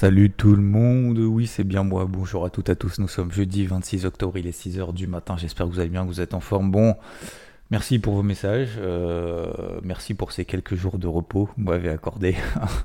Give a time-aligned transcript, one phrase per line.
[0.00, 3.06] Salut tout le monde, oui c'est bien moi, bonjour à toutes et à tous, nous
[3.06, 6.08] sommes jeudi 26 octobre, il est 6h du matin, j'espère que vous allez bien, que
[6.08, 6.70] vous êtes en forme.
[6.70, 6.96] Bon,
[7.70, 11.90] merci pour vos messages, euh, merci pour ces quelques jours de repos que vous m'avez
[11.90, 12.34] accordé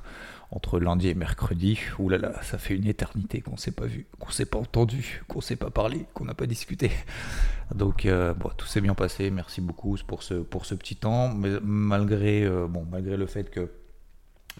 [0.50, 1.78] entre lundi et mercredi.
[1.98, 5.22] Ouh là là, ça fait une éternité qu'on s'est pas vu, qu'on s'est pas entendu,
[5.26, 6.90] qu'on s'est pas parlé, qu'on n'a pas discuté.
[7.74, 11.52] Donc euh, tout s'est bien passé, merci beaucoup pour ce, pour ce petit temps, mais
[11.62, 13.70] malgré, euh, bon, malgré le fait que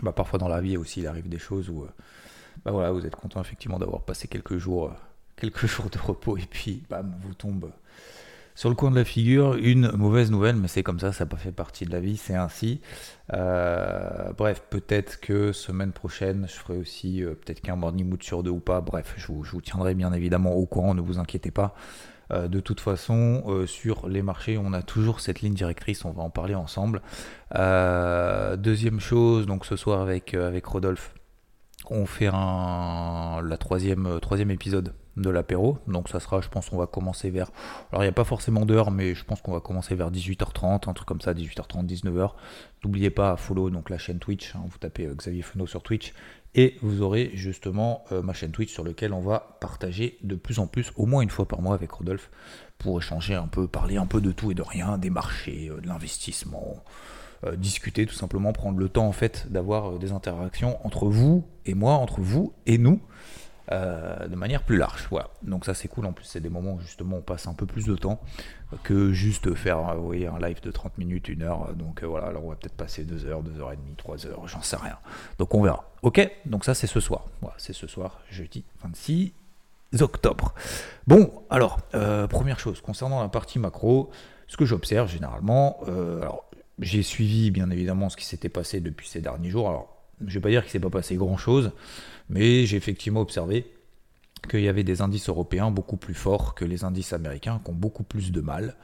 [0.01, 1.87] bah, parfois dans la vie aussi il arrive des choses où...
[2.65, 4.95] bah voilà, vous êtes content effectivement d'avoir passé quelques jours, euh,
[5.37, 7.71] quelques jours de repos et puis bam, vous tombe
[8.54, 11.29] sur le coin de la figure une mauvaise nouvelle, mais c'est comme ça, ça n'a
[11.29, 12.80] pas fait partie de la vie, c'est ainsi.
[13.35, 18.43] Euh, bref, peut-être que semaine prochaine, je ferai aussi euh, peut-être qu'un morning mood sur
[18.43, 18.80] deux ou pas.
[18.80, 21.74] Bref, je vous, tiendrai bien évidemment au courant, ne vous inquiétez pas.
[22.30, 26.30] De toute façon, sur les marchés, on a toujours cette ligne directrice, on va en
[26.30, 27.01] parler ensemble.
[27.52, 31.15] Deuxième chose, donc ce soir avec, avec Rodolphe,
[31.91, 35.79] on fait un, la troisième, euh, troisième épisode de l'apéro.
[35.87, 37.51] Donc ça sera, je pense qu'on va commencer vers...
[37.91, 40.88] Alors il n'y a pas forcément d'heure, mais je pense qu'on va commencer vers 18h30,
[40.88, 42.32] un truc comme ça, 18h30, 19h.
[42.85, 45.82] N'oubliez pas à follow donc la chaîne Twitch, hein, vous tapez euh, Xavier Fenot sur
[45.82, 46.13] Twitch,
[46.54, 50.59] et vous aurez justement euh, ma chaîne Twitch sur laquelle on va partager de plus
[50.59, 52.30] en plus, au moins une fois par mois avec Rodolphe,
[52.79, 55.87] pour échanger un peu, parler un peu de tout et de rien, des marchés, de
[55.87, 56.85] l'investissement,
[57.45, 61.45] euh, discuter tout simplement, prendre le temps en fait d'avoir euh, des interactions entre vous
[61.66, 62.98] et moi, entre vous et nous,
[63.73, 65.06] euh, de manière plus large.
[65.10, 65.28] Voilà.
[65.42, 66.06] Donc ça c'est cool.
[66.06, 68.20] En plus c'est des moments où justement on passe un peu plus de temps
[68.84, 71.74] que juste faire un live de 30 minutes, une heure.
[71.74, 74.48] Donc voilà, alors on va peut-être passer 2 heures, 2 heures et demie, 3 heures,
[74.48, 74.97] j'en sais rien.
[75.38, 75.91] Donc on verra.
[76.03, 76.26] Ok?
[76.47, 77.26] Donc ça c'est ce soir.
[77.42, 79.34] Voilà, c'est ce soir, jeudi 26
[80.00, 80.54] octobre.
[81.06, 81.78] Bon, alors,
[82.28, 84.10] première chose, concernant la partie macro,
[84.48, 86.45] ce que j'observe généralement, alors
[86.78, 89.69] j'ai suivi bien évidemment ce qui s'était passé depuis ces derniers jours.
[89.69, 91.72] Alors, je vais pas dire qu'il s'est pas passé grand chose,
[92.28, 93.66] mais j'ai effectivement observé
[94.48, 97.75] qu'il y avait des indices européens beaucoup plus forts que les indices américains qui ont
[97.75, 98.76] beaucoup plus de mal.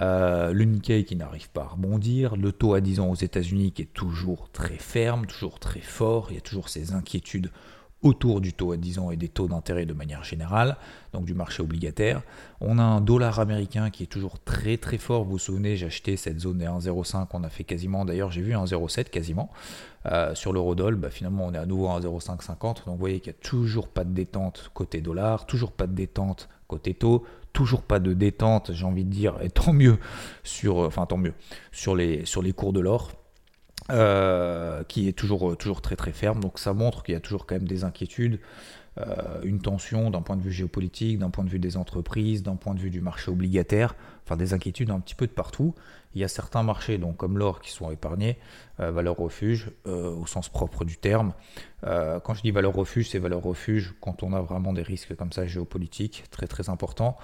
[0.00, 3.72] Euh, le Nikkei qui n'arrive pas à rebondir, le taux à 10 ans aux États-Unis
[3.72, 7.50] qui est toujours très ferme, toujours très fort, il y a toujours ces inquiétudes
[8.04, 10.76] autour du taux à 10 ans et des taux d'intérêt de manière générale,
[11.12, 12.22] donc du marché obligataire.
[12.60, 15.24] On a un dollar américain qui est toujours très très fort.
[15.24, 18.42] Vous vous souvenez, j'ai acheté cette zone des 1,05, on a fait quasiment, d'ailleurs j'ai
[18.42, 19.50] vu 1,07 quasiment.
[20.06, 22.60] Euh, sur l'eurodoll, bah, finalement on est à nouveau à 1,0550.
[22.60, 25.94] Donc vous voyez qu'il n'y a toujours pas de détente côté dollar, toujours pas de
[25.94, 29.98] détente côté taux, toujours pas de détente, j'ai envie de dire, et tant mieux
[31.06, 31.32] tant mieux,
[31.72, 33.12] sur les, sur les cours de l'or.
[33.90, 36.40] Euh, qui est toujours, toujours très très ferme.
[36.40, 38.38] Donc ça montre qu'il y a toujours quand même des inquiétudes, euh,
[39.42, 42.74] une tension d'un point de vue géopolitique, d'un point de vue des entreprises, d'un point
[42.74, 45.74] de vue du marché obligataire, enfin des inquiétudes un petit peu de partout.
[46.14, 48.38] Il y a certains marchés, donc comme l'or, qui sont épargnés,
[48.78, 51.32] euh, valeur refuge euh, au sens propre du terme.
[51.82, 55.16] Euh, quand je dis valeur refuge, c'est valeur refuge quand on a vraiment des risques
[55.16, 57.16] comme ça géopolitiques, très très importants.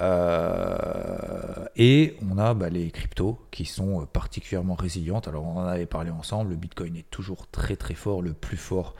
[0.00, 5.28] Euh, et on a bah, les cryptos qui sont euh, particulièrement résilientes.
[5.28, 8.58] Alors on en avait parlé ensemble, le Bitcoin est toujours très très fort, le plus
[8.58, 8.94] fort.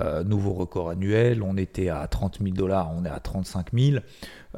[0.00, 3.98] Euh, nouveau record annuel, on était à 30 000 dollars, on est à 35 000.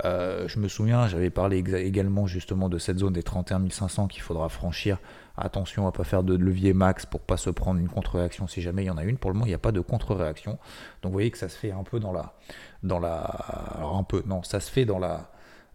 [0.05, 4.23] Euh, je me souviens, j'avais parlé également justement de cette zone des 31 500 qu'il
[4.23, 4.99] faudra franchir.
[5.37, 8.85] Attention à pas faire de levier max pour pas se prendre une contre-réaction si jamais
[8.85, 9.17] il y en a une.
[9.17, 10.59] Pour le moment, il n'y a pas de contre-réaction.
[11.03, 12.35] Donc vous voyez que ça se fait un peu dans la,
[12.83, 15.31] dans la, alors un peu, non, ça se fait dans la,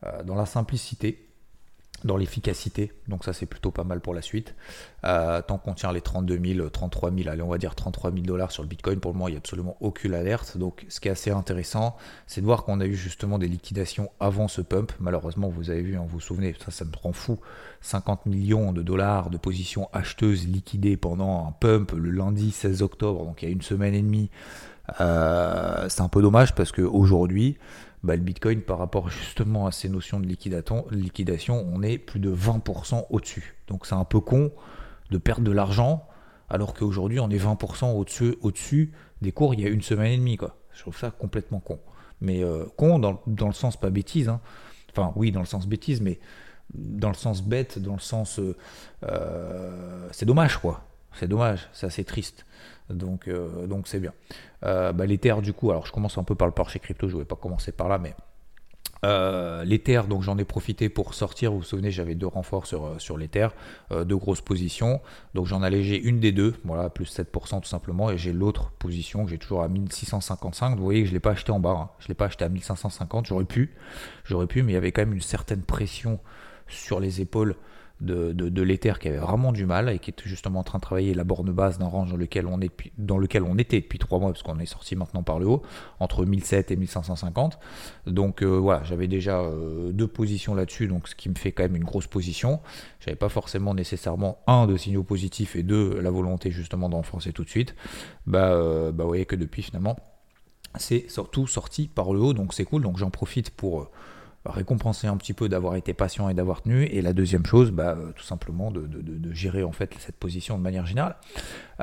[0.05, 1.24] euh, dans la simplicité
[2.05, 4.53] dans l'efficacité, donc ça c'est plutôt pas mal pour la suite.
[5.03, 8.23] Euh, tant qu'on tient les 32 000, 33 000, allez on va dire 33 000
[8.23, 10.57] dollars sur le Bitcoin, pour le moment il n'y a absolument aucune alerte.
[10.57, 11.97] Donc ce qui est assez intéressant,
[12.27, 14.91] c'est de voir qu'on a eu justement des liquidations avant ce pump.
[14.99, 17.39] Malheureusement vous avez vu, hein, vous vous souvenez, ça me rend fou,
[17.81, 23.25] 50 millions de dollars de positions acheteuses liquidées pendant un pump le lundi 16 octobre,
[23.25, 24.29] donc il y a une semaine et demie.
[25.01, 27.57] Euh, c'est un peu dommage parce qu'aujourd'hui,
[28.05, 32.33] bah, le Bitcoin par rapport justement à ces notions de liquidation, on est plus de
[32.33, 33.55] 20% au-dessus.
[33.67, 34.51] Donc c'est un peu con
[35.11, 36.07] de perdre de l'argent
[36.49, 37.93] alors qu'aujourd'hui on est 20%
[38.41, 40.37] au-dessus, des cours il y a une semaine et demie.
[40.37, 40.55] Quoi.
[40.71, 41.79] Je trouve ça complètement con.
[42.21, 44.29] Mais euh, con dans, dans le sens pas bêtise.
[44.29, 44.39] hein.
[44.91, 46.19] Enfin oui dans le sens bêtise, mais
[46.73, 48.39] dans le sens bête, dans le sens...
[48.39, 48.55] euh,
[49.03, 50.83] euh, c'est dommage quoi.
[51.17, 52.45] C'est dommage, c'est assez triste.
[52.89, 53.29] Donc
[53.67, 54.13] donc c'est bien.
[54.61, 57.19] Bah, L'Ether, du coup, alors je commence un peu par le marché crypto, je ne
[57.19, 58.13] vais pas commencer par là, mais
[59.05, 61.51] euh, l'Ether, donc j'en ai profité pour sortir.
[61.51, 63.49] Vous vous souvenez, j'avais deux renforts sur, euh, sur l'Ether,
[63.91, 65.01] euh, deux grosses positions.
[65.33, 68.09] Donc j'en allégé une des deux, voilà, plus 7% tout simplement.
[68.09, 70.77] Et j'ai l'autre position que j'ai toujours à 1655.
[70.77, 71.69] Vous voyez que je ne l'ai pas acheté en bas.
[71.69, 71.89] Hein.
[71.99, 73.27] Je ne l'ai pas acheté à 1550.
[73.27, 73.75] J'aurais pu,
[74.23, 76.19] j'aurais pu, mais il y avait quand même une certaine pression
[76.67, 77.55] sur les épaules
[78.01, 81.13] de, l'Ether qui avait vraiment du mal et qui était justement en train de travailler
[81.13, 84.19] la borne basse d'un range dans lequel on, est dans lequel on était depuis trois
[84.19, 85.61] mois, parce qu'on est sorti maintenant par le haut,
[85.99, 87.57] entre 1007 et 1550.
[88.07, 91.63] Donc euh, voilà, j'avais déjà euh, deux positions là-dessus, donc ce qui me fait quand
[91.63, 92.59] même une grosse position.
[92.99, 97.43] J'avais pas forcément nécessairement un de signaux positifs et deux la volonté justement d'enfoncer tout
[97.43, 97.75] de suite.
[98.27, 99.95] Bah, euh, bah vous voyez que depuis finalement
[100.77, 102.83] c'est surtout sorti par le haut, donc c'est cool.
[102.83, 103.89] Donc j'en profite pour
[104.45, 106.83] récompenser un petit peu d'avoir été patient et d'avoir tenu.
[106.83, 108.85] Et la deuxième chose, bah, euh, tout simplement de,
[109.31, 111.15] gérer en fait cette position de manière générale.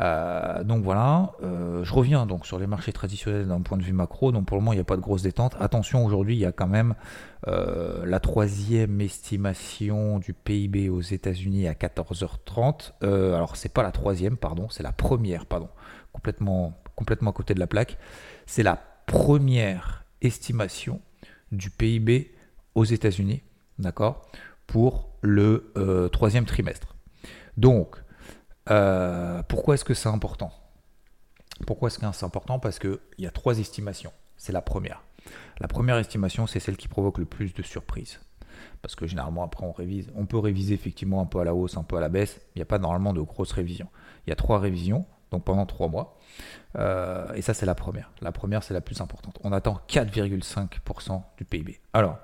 [0.01, 3.93] Euh, donc voilà, euh, je reviens donc sur les marchés traditionnels d'un point de vue
[3.93, 4.33] macro.
[4.33, 5.57] Donc pour le moment, il n'y a pas de grosse détente.
[5.61, 6.95] Attention, aujourd'hui, il y a quand même
[7.45, 12.93] la troisième estimation du PIB aux États-Unis à 14h30.
[13.03, 15.69] alors c'est pas la troisième, pardon, c'est la première, pardon,
[16.13, 17.99] complètement, complètement à côté de la plaque.
[18.47, 21.01] C'est la première estimation
[21.51, 22.31] du PIB
[22.75, 23.43] aux États-Unis,
[23.79, 24.27] d'accord,
[24.67, 26.97] pour le euh, troisième trimestre.
[27.57, 27.97] Donc,
[28.71, 30.53] euh, pourquoi est-ce que c'est important?
[31.67, 32.59] Pourquoi est-ce que c'est important?
[32.59, 34.13] Parce qu'il y a trois estimations.
[34.37, 35.03] C'est la première.
[35.61, 38.21] La première estimation, c'est celle qui provoque le plus de surprises.
[38.81, 40.11] Parce que généralement, après, on révise.
[40.17, 42.41] On peut réviser effectivement un peu à la hausse, un peu à la baisse.
[42.55, 43.89] Il n'y a pas normalement de grosses révisions.
[44.27, 46.19] Il y a trois révisions, donc pendant trois mois.
[46.77, 48.11] Euh, et ça, c'est la première.
[48.21, 49.39] La première, c'est la plus importante.
[49.45, 51.81] On attend 4,5% du PIB.
[51.93, 52.19] Alors,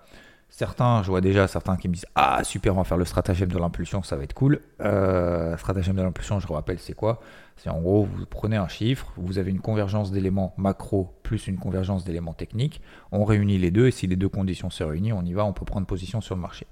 [0.50, 3.50] Certains, je vois déjà certains qui me disent Ah, super, on va faire le stratagème
[3.50, 4.60] de l'impulsion, ça va être cool.
[4.80, 7.20] Euh, stratagème de l'impulsion, je rappelle, c'est quoi?
[7.56, 11.58] C'est en gros, vous prenez un chiffre, vous avez une convergence d'éléments macro plus une
[11.58, 12.80] convergence d'éléments techniques,
[13.12, 15.52] on réunit les deux, et si les deux conditions se réunissent, on y va, on
[15.52, 16.66] peut prendre position sur le marché.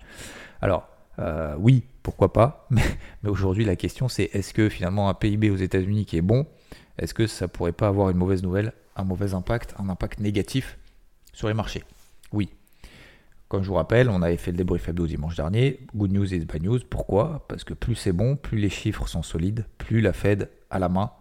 [0.63, 0.89] Alors,
[1.19, 2.83] euh, oui, pourquoi pas, mais,
[3.25, 6.47] aujourd'hui, la question c'est est-ce que finalement un PIB aux États-Unis qui est bon,
[6.99, 10.79] est-ce que ça pourrait pas avoir une mauvaise nouvelle, un mauvais impact, un impact négatif
[11.33, 11.85] sur les marchés?
[13.49, 15.87] Comme je vous rappelle, on avait fait le débrief hebdo dimanche dernier.
[15.95, 16.81] Good news is bad news.
[16.91, 17.45] Pourquoi?
[17.49, 20.89] Parce que plus c'est bon, plus les chiffres sont solides, plus la Fed a la
[20.89, 21.13] main,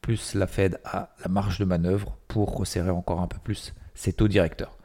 [0.00, 4.12] plus la Fed a la marge de manœuvre pour resserrer encore un peu plus ses
[4.12, 4.78] taux directeurs.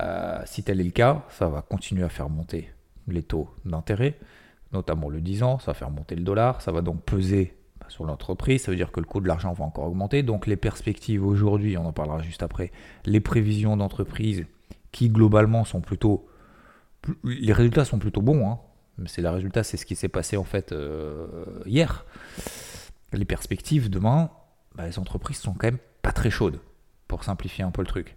[0.00, 2.70] Euh, si tel est le cas, ça va continuer à faire monter
[3.08, 4.18] les taux d'intérêt,
[4.72, 7.58] notamment le 10 ans, ça va faire monter le dollar, ça va donc peser
[7.88, 10.22] sur l'entreprise, ça veut dire que le coût de l'argent va encore augmenter.
[10.22, 12.72] Donc les perspectives aujourd'hui, on en parlera juste après,
[13.04, 14.46] les prévisions d'entreprise
[14.92, 16.28] qui globalement sont plutôt...
[17.24, 18.60] Les résultats sont plutôt bons, hein.
[19.06, 21.26] c'est le résultat, c'est ce qui s'est passé en fait euh,
[21.66, 22.06] hier.
[23.12, 24.30] Les perspectives demain,
[24.76, 26.60] bah, les entreprises sont quand même pas très chaudes,
[27.08, 28.16] pour simplifier un peu le truc.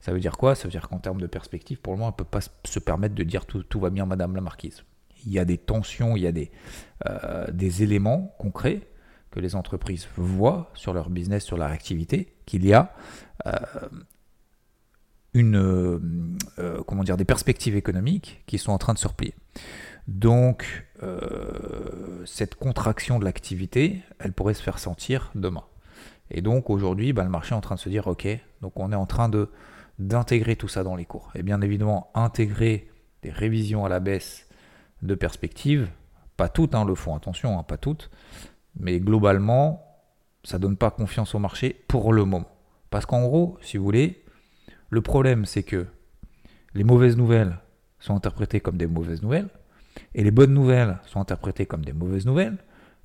[0.00, 0.54] Ça veut dire quoi?
[0.54, 2.78] Ça veut dire qu'en termes de perspectives, pour le moment, elle ne peut pas se
[2.78, 4.84] permettre de dire tout, tout, va bien, Madame la Marquise.
[5.26, 6.50] Il y a des tensions, il y a des,
[7.06, 8.88] euh, des éléments concrets
[9.30, 12.94] que les entreprises voient sur leur business, sur leur activité, qu'il y a
[13.46, 13.52] euh,
[15.34, 16.00] une, euh,
[16.58, 19.34] euh, comment dire, des perspectives économiques qui sont en train de se replier.
[20.06, 25.64] Donc, euh, cette contraction de l'activité, elle pourrait se faire sentir demain.
[26.30, 28.26] Et donc, aujourd'hui, bah, le marché est en train de se dire, OK,
[28.62, 29.50] donc on est en train de
[30.00, 31.30] d'intégrer tout ça dans les cours.
[31.36, 32.90] Et bien évidemment, intégrer
[33.22, 34.48] des révisions à la baisse
[35.02, 35.88] de perspectives,
[36.36, 38.10] pas toutes hein, le font, attention, hein, pas toutes,
[38.76, 39.86] mais globalement,
[40.42, 42.48] ça donne pas confiance au marché pour le moment.
[42.90, 44.23] Parce qu'en gros, si vous voulez,
[44.90, 45.86] le problème, c'est que
[46.74, 47.58] les mauvaises nouvelles
[47.98, 49.48] sont interprétées comme des mauvaises nouvelles,
[50.14, 52.58] et les bonnes nouvelles sont interprétées comme des mauvaises nouvelles,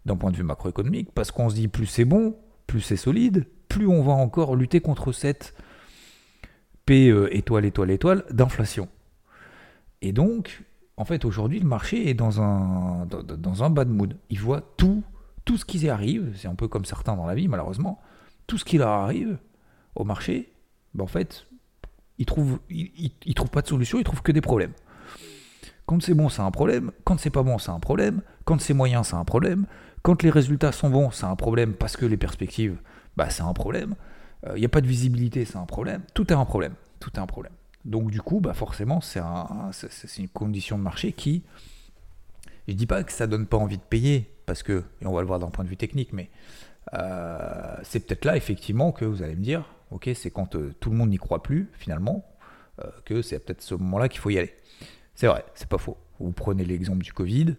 [0.05, 2.35] d'un point de vue macroéconomique, parce qu'on se dit plus c'est bon,
[2.67, 5.53] plus c'est solide, plus on va encore lutter contre cette
[6.85, 8.87] P euh, étoile, étoile, étoile d'inflation.
[10.01, 10.63] Et donc,
[10.97, 14.17] en fait, aujourd'hui, le marché est dans un, dans, un bad mood.
[14.29, 15.03] Il voit tout,
[15.45, 18.01] tout ce qui arrive, c'est un peu comme certains dans la vie, malheureusement,
[18.47, 19.37] tout ce qui leur arrive
[19.95, 20.51] au marché,
[20.93, 21.45] ben en fait,
[22.19, 24.73] il trouve, il, trouve pas de solution, il trouve que des problèmes.
[25.85, 26.91] Quand c'est bon, c'est un problème.
[27.03, 28.21] Quand c'est pas bon, c'est un problème.
[28.45, 29.65] Quand c'est moyen, c'est un problème.
[30.03, 32.77] Quand les résultats sont bons, c'est un problème parce que les perspectives,
[33.17, 33.95] bah, c'est un problème.
[34.43, 36.03] Il euh, n'y a pas de visibilité, c'est un problème.
[36.13, 36.73] Tout est un problème.
[36.99, 37.53] Tout est un problème.
[37.85, 39.71] Donc du coup, bah forcément, c'est un,
[40.17, 41.43] une condition de marché qui,
[42.67, 45.21] je dis pas que ça donne pas envie de payer, parce que, et on va
[45.21, 46.29] le voir d'un point de vue technique, mais
[46.93, 50.89] euh, c'est peut-être là effectivement que vous allez me dire, ok, c'est quand euh, tout
[50.89, 52.25] le monde n'y croit plus finalement,
[52.79, 54.53] euh, que c'est peut-être ce moment-là qu'il faut y aller.
[55.15, 55.97] C'est vrai, c'est pas faux.
[56.19, 57.55] Vous prenez l'exemple du Covid,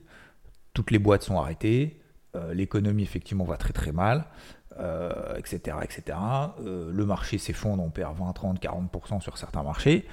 [0.75, 2.01] toutes les boîtes sont arrêtées,
[2.53, 4.27] l'économie effectivement va très très mal,
[5.37, 5.79] etc.
[5.83, 6.19] etc.
[6.57, 10.07] le marché s'effondre, on perd 20, 30, 40% sur certains marchés,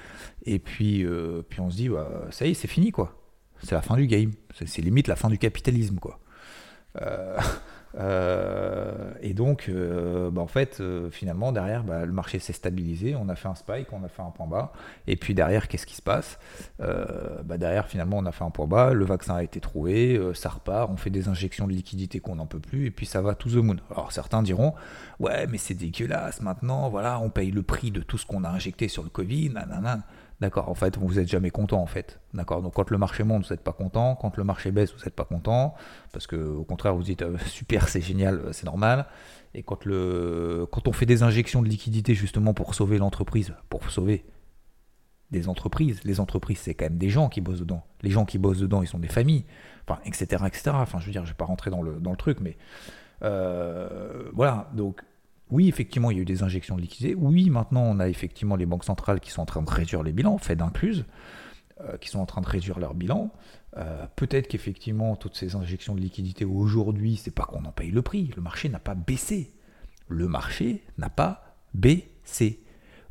[0.44, 1.06] et puis,
[1.48, 3.14] puis on se dit, bah, ça y est, c'est fini quoi.
[3.62, 6.18] C'est la fin du game, c'est limite la fin du capitalisme quoi.
[7.98, 13.16] Euh, et donc, euh, bah, en fait, euh, finalement, derrière, bah, le marché s'est stabilisé.
[13.16, 14.72] On a fait un spike, on a fait un point bas.
[15.06, 16.38] Et puis derrière, qu'est-ce qui se passe?
[16.78, 18.92] Bah, Derrière, finalement, on a fait un point bas.
[18.92, 20.90] Le vaccin a été trouvé, ça repart.
[20.90, 22.86] On fait des injections de liquidité qu'on n'en peut plus.
[22.86, 23.76] Et puis ça va to the moon.
[23.90, 24.74] Alors certains diront
[25.18, 26.88] Ouais, mais c'est dégueulasse maintenant.
[26.88, 29.50] Voilà, on paye le prix de tout ce qu'on a injecté sur le Covid.
[29.50, 30.00] Nanana.
[30.40, 32.20] D'accord, en fait, vous n'êtes jamais content, en fait.
[32.32, 34.14] D'accord, donc quand le marché monte, vous n'êtes pas content.
[34.14, 35.74] Quand le marché baisse, vous n'êtes pas content.
[36.12, 39.06] Parce que, au contraire, vous dites euh, super, c'est génial, euh, c'est normal.
[39.54, 43.90] Et quand, le, quand on fait des injections de liquidité, justement, pour sauver l'entreprise, pour
[43.90, 44.24] sauver
[45.32, 47.84] des entreprises, les entreprises, c'est quand même des gens qui bossent dedans.
[48.02, 49.44] Les gens qui bossent dedans, ils sont des familles,
[49.86, 50.70] enfin, etc., etc.
[50.74, 52.56] Enfin, je veux dire, je ne vais pas rentrer dans le, dans le truc, mais
[53.22, 54.70] euh, voilà.
[54.74, 55.02] Donc,
[55.50, 57.14] oui, effectivement, il y a eu des injections de liquidité.
[57.14, 60.12] Oui, maintenant, on a effectivement les banques centrales qui sont en train de réduire les
[60.12, 61.04] bilans, fait d'incluse,
[61.80, 63.30] euh, qui sont en train de réduire leur bilan.
[63.76, 68.02] Euh, peut-être qu'effectivement, toutes ces injections de liquidité aujourd'hui, c'est pas qu'on en paye le
[68.02, 68.30] prix.
[68.36, 69.52] Le marché n'a pas baissé.
[70.08, 72.62] Le marché n'a pas baissé.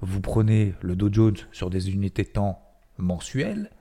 [0.01, 2.62] Vous prenez le Dow Jones sur des unités de temps
[2.98, 3.72] mensuelles.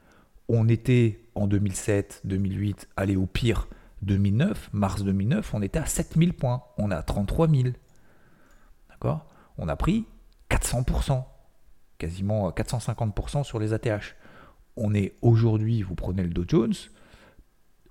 [0.48, 3.68] On était en 2007, 2008, allez au pire
[4.02, 6.62] 2009, mars 2009, on était à 7000 points.
[6.78, 7.68] On est à 33 000.
[9.58, 10.06] On a pris
[10.50, 11.24] 400%,
[11.98, 14.16] quasiment 450% sur les ATH.
[14.76, 16.74] On est aujourd'hui, vous prenez le Dow Jones,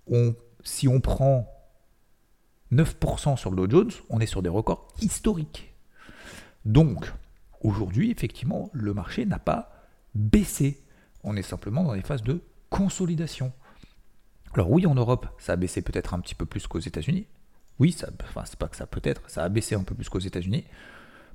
[0.07, 1.51] on, si on prend
[2.71, 5.74] 9% sur le Dow Jones, on est sur des records historiques.
[6.65, 7.12] Donc,
[7.62, 9.71] aujourd'hui, effectivement, le marché n'a pas
[10.13, 10.83] baissé.
[11.24, 13.51] On est simplement dans des phases de consolidation.
[14.53, 17.27] Alors oui, en Europe, ça a baissé peut-être un petit peu plus qu'aux États-Unis.
[17.79, 20.20] Oui, enfin, c'est pas que ça peut être, ça a baissé un peu plus qu'aux
[20.20, 20.65] États-Unis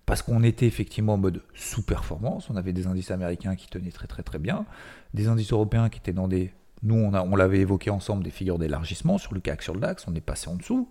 [0.06, 2.50] parce qu'on était effectivement en mode sous-performance.
[2.50, 4.66] On avait des indices américains qui tenaient très très très bien,
[5.14, 6.52] des indices européens qui étaient dans des.
[6.82, 10.14] Nous, on, l'avait évoqué ensemble, des figures d'élargissement sur le CAC, sur le DAX, on
[10.14, 10.88] est passé en dessous.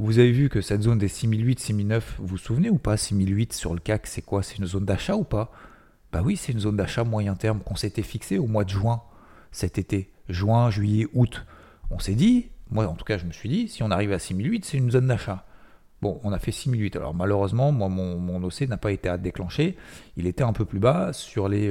[0.00, 3.52] Vous avez vu que cette zone des 6008, 6009, vous vous souvenez ou pas 6008
[3.52, 5.52] sur le CAC, c'est quoi C'est une zone d'achat ou pas?
[6.12, 9.02] Bah oui, c'est une zone d'achat moyen terme qu'on s'était fixé au mois de juin
[9.52, 10.12] cet été.
[10.28, 11.46] Juin, juillet, août.
[11.90, 14.18] On s'est dit, moi en tout cas je me suis dit, si on arrive à
[14.18, 15.44] 6008, c'est une zone d'achat.
[16.02, 16.96] Bon, on a fait 6008.
[16.96, 19.76] Alors malheureusement, moi, mon, OC n'a pas été à déclencher.
[20.16, 21.70] Il était un peu plus bas sur les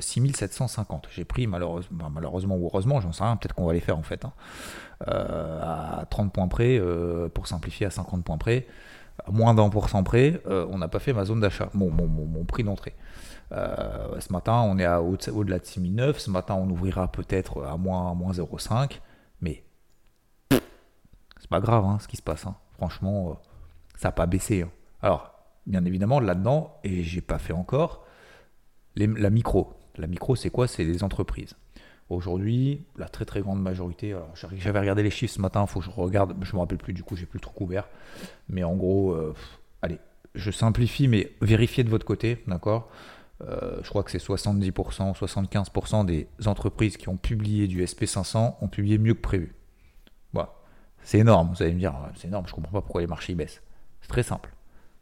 [0.00, 1.04] 6750.
[1.04, 3.98] Euh, euh, J'ai pris malheureusement, ou heureusement, j'en sais rien, peut-être qu'on va les faire
[3.98, 4.24] en fait.
[4.24, 4.32] Hein.
[5.08, 5.60] Euh,
[6.00, 6.80] à 30 points près,
[7.34, 8.66] pour simplifier à 50 points près,
[9.26, 12.44] à moins d'un pour cent près, on n'a pas fait ma zone d'achat, mon, mon,
[12.44, 12.94] prix d'entrée.
[13.50, 14.86] ce matin, on est
[15.30, 16.18] au-delà de 6009.
[16.18, 19.00] Ce matin, on ouvrira peut-être à moins 0,5.
[21.44, 22.46] C'est pas grave hein, ce qui se passe.
[22.46, 23.34] Hein franchement, euh,
[23.96, 24.62] ça n'a pas baissé.
[24.62, 24.70] Hein.
[25.02, 25.30] Alors,
[25.66, 28.02] bien évidemment, là-dedans, et j'ai pas fait encore,
[28.96, 29.74] la micro.
[29.96, 30.66] La micro, c'est quoi?
[30.66, 31.54] C'est les entreprises.
[32.08, 35.80] Aujourd'hui, la très très grande majorité, alors j'avais regardé les chiffres ce matin, il faut
[35.80, 37.88] que je regarde, je me rappelle plus, du coup j'ai plus trop couvert.
[38.48, 39.34] Mais en gros, euh,
[39.82, 39.98] allez,
[40.34, 42.88] je simplifie, mais vérifiez de votre côté, d'accord?
[43.42, 48.68] Euh, Je crois que c'est 70%, 75% des entreprises qui ont publié du SP500 ont
[48.68, 49.54] publié mieux que prévu.
[51.04, 53.62] C'est énorme, vous allez me dire, c'est énorme, je comprends pas pourquoi les marchés baissent.
[54.00, 54.54] C'est très simple.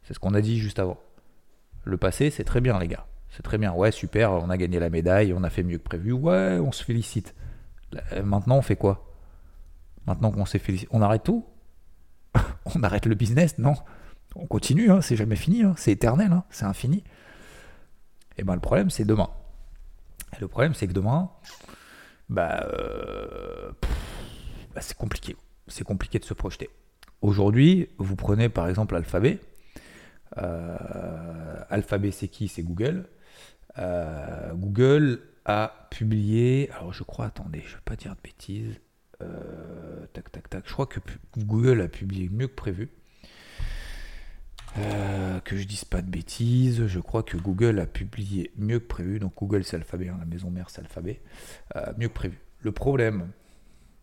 [0.03, 0.99] C'est ce qu'on a dit juste avant.
[1.85, 3.07] Le passé, c'est très bien, les gars.
[3.29, 3.73] C'est très bien.
[3.73, 6.11] Ouais, super, on a gagné la médaille, on a fait mieux que prévu.
[6.11, 7.33] Ouais, on se félicite.
[8.23, 9.09] Maintenant, on fait quoi?
[10.05, 11.45] Maintenant qu'on s'est félicité, on arrête tout?
[12.75, 13.57] On arrête le business?
[13.59, 13.75] Non.
[14.35, 15.75] On continue, hein, c'est jamais fini, hein.
[15.77, 16.97] c'est éternel, hein, c'est infini.
[16.97, 17.03] Et
[18.39, 19.29] eh ben le problème, c'est demain.
[20.39, 21.29] le problème, c'est que demain,
[22.29, 23.71] bah, euh,
[24.73, 25.35] bah c'est compliqué
[25.67, 26.69] c'est compliqué de se projeter.
[27.21, 29.39] Aujourd'hui, vous prenez par exemple Alphabet.
[30.37, 32.47] Euh, Alphabet, c'est qui?
[32.47, 33.07] C'est Google.
[33.77, 38.79] Euh, Google a publié, alors je crois, attendez, je ne vais pas dire de bêtises.
[39.21, 40.63] Euh, tac, tac, tac.
[40.67, 40.99] Je crois que
[41.37, 42.89] Google a publié mieux que prévu.
[44.75, 49.19] que je dise pas de bêtises, je crois que Google a publié mieux que prévu.
[49.19, 51.21] Donc Google c'est Alphabet, la maison mère c'est Alphabet,
[51.97, 52.39] mieux que prévu.
[52.59, 53.29] Le problème,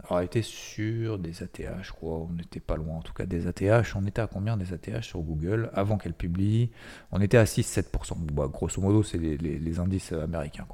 [0.05, 2.19] alors, on était sur des ATH, je crois.
[2.19, 3.95] On n'était pas loin, en tout cas, des ATH.
[3.95, 6.71] On était à combien des ATH sur Google avant qu'elle publie?
[7.13, 8.17] On était à 6-7%.
[8.33, 10.67] Bah, grosso modo, c'est les, indices américains.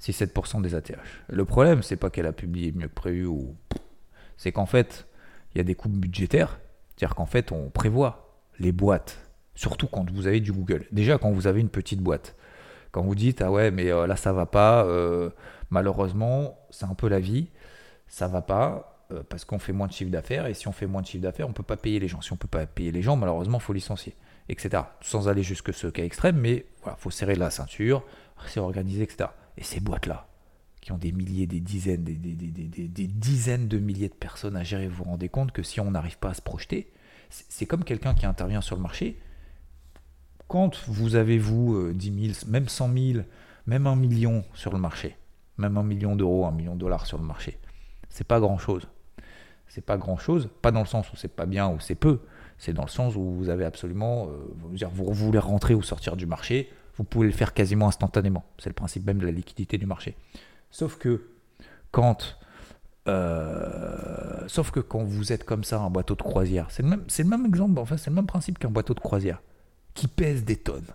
[0.00, 0.92] 6-7% des ATH.
[1.28, 3.56] Le problème, c'est pas qu'elle a publié mieux que prévu, ou...
[4.36, 5.06] c'est qu'en fait,
[5.54, 6.58] il y a des coupes budgétaires.
[6.96, 9.18] C'est-à-dire qu'en fait, on prévoit les boîtes,
[9.54, 10.86] surtout quand vous avez du Google.
[10.92, 12.36] Déjà, quand vous avez une petite boîte.
[12.92, 15.30] Quand vous dites, ah ouais, mais euh, là, ça va pas, euh,
[15.70, 17.48] malheureusement, c'est un peu la vie
[18.08, 18.92] ça va pas.
[19.12, 21.22] euh, parce qu'on fait moins de chiffre d'affaires, et si on fait moins de chiffre
[21.22, 22.20] d'affaires, on ne peut pas payer les gens.
[22.20, 24.16] Si on ne peut pas payer les gens, malheureusement, il faut licencier,
[24.48, 24.82] etc.
[25.00, 28.02] Sans aller jusque ce cas extrême, mais voilà, faut serrer la ceinture,
[28.48, 29.30] c'est organisé, etc.
[29.58, 30.26] Et ces boîtes-là,
[30.80, 34.88] qui ont des milliers, des dizaines, des, des, dizaines de milliers de personnes à gérer,
[34.88, 36.92] vous vous rendez compte que si on n'arrive pas à se projeter,
[37.30, 39.18] c'est comme quelqu'un qui intervient sur le marché.
[40.48, 43.24] Quand vous avez, vous, 10 000, même 100 000,
[43.66, 45.16] même un million sur le marché,
[45.58, 47.58] même un million d'euros, un million de dollars sur le marché,
[48.16, 48.88] c'est pas grand chose.
[49.68, 52.20] C'est pas grand chose, pas dans le sens où c'est pas bien ou c'est peu,
[52.56, 56.24] c'est dans le sens où vous avez absolument, euh, vous voulez rentrer ou sortir du
[56.24, 58.44] marché, vous pouvez le faire quasiment instantanément.
[58.58, 60.16] C'est le principe même de la liquidité du marché.
[60.70, 61.28] Sauf que
[61.90, 62.38] quand,
[63.06, 67.04] euh, sauf que quand vous êtes comme ça un bateau de croisière, c'est le même,
[67.06, 69.42] le même exemple, enfin c'est le même principe qu'un bateau de croisière
[69.92, 70.88] qui pèse des tonnes,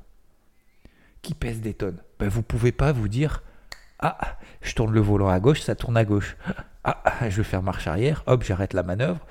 [1.21, 2.01] qui pèse des tonnes.
[2.17, 3.43] Ben, vous pouvez pas vous dire
[3.99, 4.17] ah,
[4.61, 6.35] je tourne le volant à gauche, ça tourne à gauche.
[6.83, 9.25] Ah, je vais faire marche arrière, hop, j'arrête la manœuvre,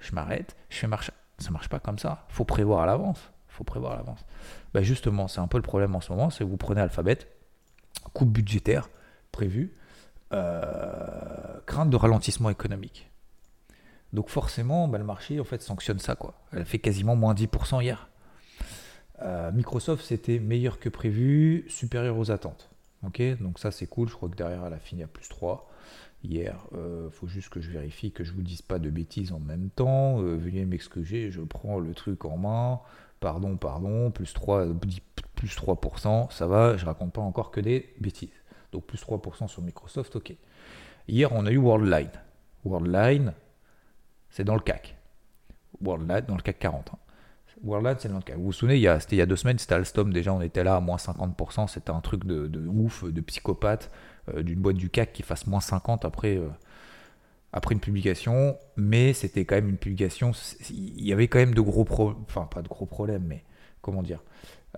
[0.00, 1.10] je m'arrête, je fais marche.
[1.38, 2.26] Ça marche pas comme ça.
[2.28, 3.30] Faut prévoir à l'avance.
[3.48, 4.24] Faut prévoir à l'avance.
[4.74, 7.18] Ben justement, c'est un peu le problème en ce moment, c'est que vous prenez Alphabet,
[8.12, 8.90] coupe budgétaire
[9.32, 9.74] prévue,
[10.32, 13.10] euh, crainte de ralentissement économique.
[14.12, 16.34] Donc forcément, ben, le marché en fait sanctionne ça quoi.
[16.52, 18.08] Elle fait quasiment moins 10% hier.
[19.22, 22.70] Euh, Microsoft c'était meilleur que prévu, supérieur aux attentes.
[23.02, 24.08] Donc ça c'est cool.
[24.08, 25.69] Je crois que derrière elle a fini à plus 3
[26.24, 26.66] hier.
[26.74, 29.70] Euh, faut juste que je vérifie que je vous dise pas de bêtises en même
[29.70, 30.20] temps.
[30.20, 32.80] Euh, veuillez m'excuser, je prends le truc en main.
[33.20, 34.68] Pardon, pardon, plus 3,
[35.34, 38.30] plus 3%, ça va, je raconte pas encore que des bêtises.
[38.72, 40.34] Donc plus 3% sur Microsoft, ok.
[41.06, 42.10] Hier, on a eu Worldline.
[42.64, 43.34] Worldline,
[44.30, 44.96] c'est dans le CAC.
[45.82, 46.92] Worldline, dans le CAC 40.
[47.62, 48.36] Worldline, c'est dans le CAC.
[48.36, 50.32] Vous vous souvenez, il y a, c'était il y a deux semaines, c'était Alstom, déjà
[50.32, 53.90] on était là à moins 50%, c'était un truc de, ouf, de psychopathe,
[54.38, 56.48] d'une boîte du CAC qui fasse moins 50 après, euh,
[57.52, 60.32] après une publication, mais c'était quand même une publication,
[60.70, 63.44] il y avait quand même de gros problèmes, enfin pas de gros problèmes, mais
[63.82, 64.22] comment dire,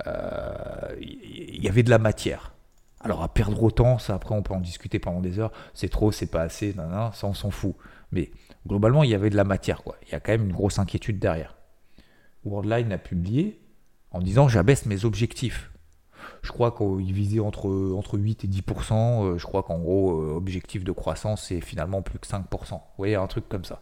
[0.06, 2.54] euh, il y avait de la matière.
[3.00, 6.12] Alors à perdre autant, ça après on peut en discuter pendant des heures, c'est trop,
[6.12, 7.74] c'est pas assez, ça on s'en fout.
[8.12, 8.30] Mais
[8.66, 9.96] globalement, il y avait de la matière, quoi.
[10.06, 11.56] Il y a quand même une grosse inquiétude derrière.
[12.44, 13.60] Worldline a publié
[14.10, 15.71] en disant j'abaisse mes objectifs.
[16.42, 18.94] Je crois qu'il visait entre, entre 8 et 10%.
[18.94, 22.70] Euh, je crois qu'en gros, euh, objectif de croissance, c'est finalement plus que 5%.
[22.70, 23.80] Vous voyez, un truc comme ça.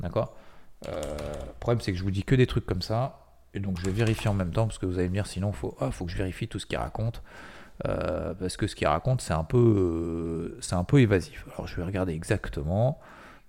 [0.00, 0.36] D'accord?
[0.88, 1.00] Euh,
[1.46, 3.20] Le problème, c'est que je vous dis que des trucs comme ça.
[3.54, 5.48] Et donc, je vais vérifier en même temps, parce que vous allez me dire, sinon,
[5.50, 7.22] il faut, ah, faut que je vérifie tout ce qu'il raconte.
[7.82, 11.46] parce que ce qu'il raconte, c'est un, peu, c'est un peu évasif.
[11.54, 13.00] Alors, je vais regarder exactement.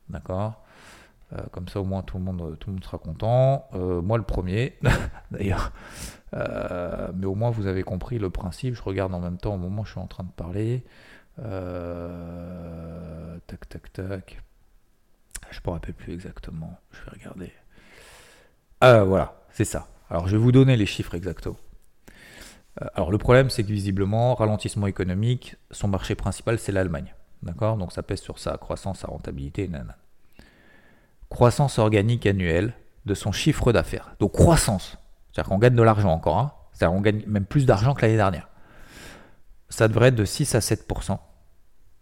[0.10, 0.65] D'accord?
[1.34, 3.68] Euh, comme ça, au moins, tout le monde, sera content.
[3.74, 4.78] Euh, moi, le premier,
[5.32, 5.72] d'ailleurs.
[6.34, 8.76] Euh, mais au moins, vous avez compris le principe.
[8.76, 10.84] Je regarde en même temps au moment où je suis en train de parler.
[13.48, 14.42] tac, tac, tac.
[15.50, 16.80] Je ne me rappelle plus exactement.
[16.92, 17.52] Je vais regarder.
[18.82, 19.88] Voilà, c'est ça.
[20.10, 21.58] Alors, je vais vous donner les chiffres exactement.
[22.94, 27.16] Alors, le problème, c'est que visiblement, ralentissement économique, son marché principal, c'est l'Allemagne.
[27.42, 27.78] D'accord?
[27.78, 29.96] Donc, ça pèse sur sa croissance, sa rentabilité, nanana
[31.30, 32.74] croissance organique annuelle
[33.06, 34.16] de son chiffre d'affaires.
[34.20, 34.98] Donc croissance,
[35.32, 36.52] c'est-à-dire qu'on gagne de l'argent encore, hein.
[36.74, 38.50] c'est-à-dire qu'on gagne même plus d'argent que l'année dernière.
[39.70, 41.18] Ça devrait être de 6 à 7%,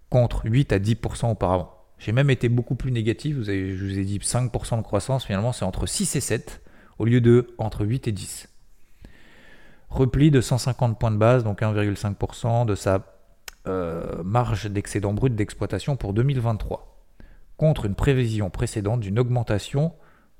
[0.09, 1.73] contre 8 à 10% auparavant.
[1.97, 5.65] J'ai même été beaucoup plus négatif, je vous ai dit 5% de croissance, finalement c'est
[5.65, 6.61] entre 6 et 7,
[6.99, 8.49] au lieu de entre 8 et 10.
[9.89, 13.05] Repli de 150 points de base, donc 1,5% de sa
[13.67, 16.92] euh, marge d'excédent brut d'exploitation pour 2023
[17.57, 19.93] contre une prévision précédente d'une augmentation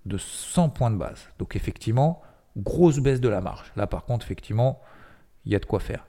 [0.06, 1.30] de 100 points de base.
[1.40, 2.22] Donc effectivement,
[2.58, 3.72] grosse baisse de la marge.
[3.76, 4.82] Là par contre, effectivement,
[5.46, 6.08] il y a de quoi faire.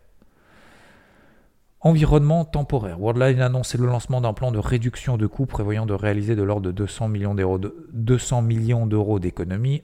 [1.81, 2.99] Environnement temporaire.
[2.99, 6.43] Worldline a annoncé le lancement d'un plan de réduction de coûts prévoyant de réaliser de
[6.43, 7.61] l'ordre de 200 millions d'euros,
[7.93, 9.83] 200 millions d'euros d'économies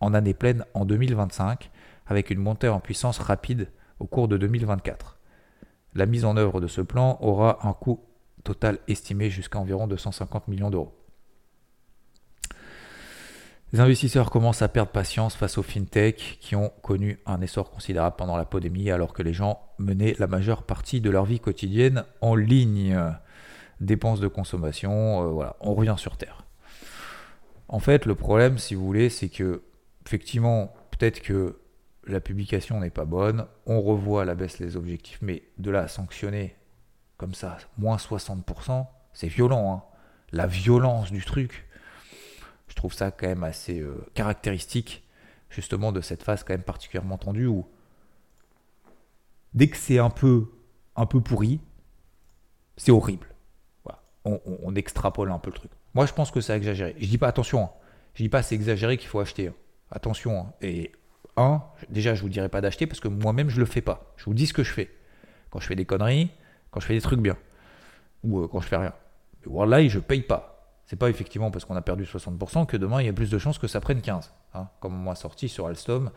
[0.00, 1.70] en année pleine en 2025,
[2.06, 5.18] avec une montée en puissance rapide au cours de 2024.
[5.94, 8.00] La mise en œuvre de ce plan aura un coût
[8.42, 10.94] total estimé jusqu'à environ 250 millions d'euros.
[13.72, 18.16] Les investisseurs commencent à perdre patience face aux fintech qui ont connu un essor considérable
[18.16, 22.04] pendant la pandémie alors que les gens menaient la majeure partie de leur vie quotidienne
[22.20, 22.98] en ligne.
[23.80, 26.44] Dépenses de consommation, euh, voilà, on revient sur Terre.
[27.68, 29.62] En fait, le problème, si vous voulez, c'est que,
[30.04, 31.60] effectivement, peut-être que
[32.06, 35.82] la publication n'est pas bonne, on revoit à la baisse les objectifs, mais de là
[35.82, 36.56] à sanctionner
[37.20, 39.74] comme ça, moins 60%, c'est violent.
[39.74, 39.82] Hein.
[40.32, 41.68] La violence du truc,
[42.66, 45.04] je trouve ça quand même assez euh, caractéristique
[45.50, 47.68] justement de cette phase quand même particulièrement tendue où
[49.52, 50.50] dès que c'est un peu,
[50.96, 51.60] un peu pourri,
[52.78, 53.26] c'est horrible.
[54.24, 55.72] On, extrapole un peu le truc.
[55.92, 56.94] Moi, je pense que c'est exagéré.
[56.98, 57.64] Je dis pas attention.
[57.64, 57.70] Hein.
[58.14, 59.48] Je dis pas c'est exagéré qu'il faut acheter.
[59.48, 59.54] Hein.
[59.90, 60.40] Attention.
[60.40, 60.52] Hein.
[60.62, 60.92] Et
[61.36, 64.14] un, déjà, je vous dirai pas d'acheter parce que moi-même, je le fais pas.
[64.16, 64.90] Je vous dis ce que je fais.
[65.50, 66.30] Quand je fais des conneries,
[66.70, 67.36] quand je fais des trucs bien.
[68.24, 68.92] Ou euh, quand je fais rien.
[69.40, 70.46] Mais Worldline, je paye pas.
[70.86, 73.38] C'est pas effectivement parce qu'on a perdu 60% que demain il y a plus de
[73.38, 74.32] chances que ça prenne 15.
[74.80, 76.10] Comme on m'a sorti sur Alstom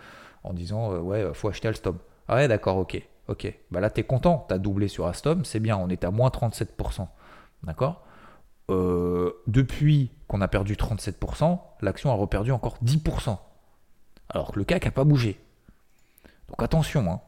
[0.44, 1.98] en disant euh, ouais, faut acheter Alstom.
[2.28, 3.02] Ah ouais, d'accord, ok.
[3.28, 3.54] Ok.
[3.72, 4.46] Bah là, tu es content.
[4.48, 5.78] Tu as doublé sur Alstom, c'est bien.
[5.78, 7.08] On est à moins 37%.
[7.64, 8.04] D'accord?
[8.70, 13.38] Euh, Depuis qu'on a perdu 37%, l'action a reperdu encore 10%.
[14.30, 15.40] Alors que le CAC n'a pas bougé.
[16.50, 17.12] Donc attention.
[17.12, 17.22] Hein.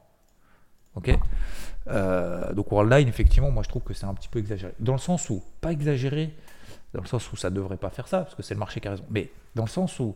[0.96, 1.12] Ok
[1.88, 4.74] euh, Donc Worldline, effectivement, moi je trouve que c'est un petit peu exagéré.
[4.80, 6.34] Dans le sens où, pas exagéré,
[6.94, 8.80] dans le sens où ça ne devrait pas faire ça, parce que c'est le marché
[8.80, 9.06] qui a raison.
[9.10, 10.16] Mais dans le sens où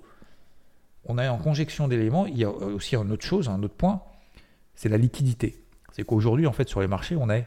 [1.05, 4.01] on a en conjection d'éléments, il y a aussi une autre chose, un autre point,
[4.75, 5.63] c'est la liquidité.
[5.91, 7.45] C'est qu'aujourd'hui, en fait, sur les marchés, on est.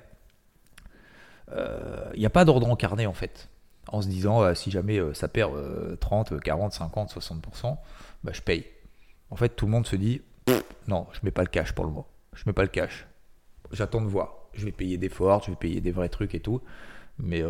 [1.52, 3.48] Euh, il n'y a pas d'ordre encarné, en fait.
[3.88, 5.52] En se disant, euh, si jamais ça perd
[5.98, 7.76] 30, 40, 50, 60%,
[8.24, 8.66] bah, je paye.
[9.30, 10.22] En fait, tout le monde se dit,
[10.88, 12.06] non, je mets pas le cash pour le moment.
[12.34, 13.06] Je mets pas le cash.
[13.72, 14.34] J'attends de voir.
[14.54, 16.60] Je vais payer des forts, je vais payer des vrais trucs et tout.
[17.18, 17.42] Mais,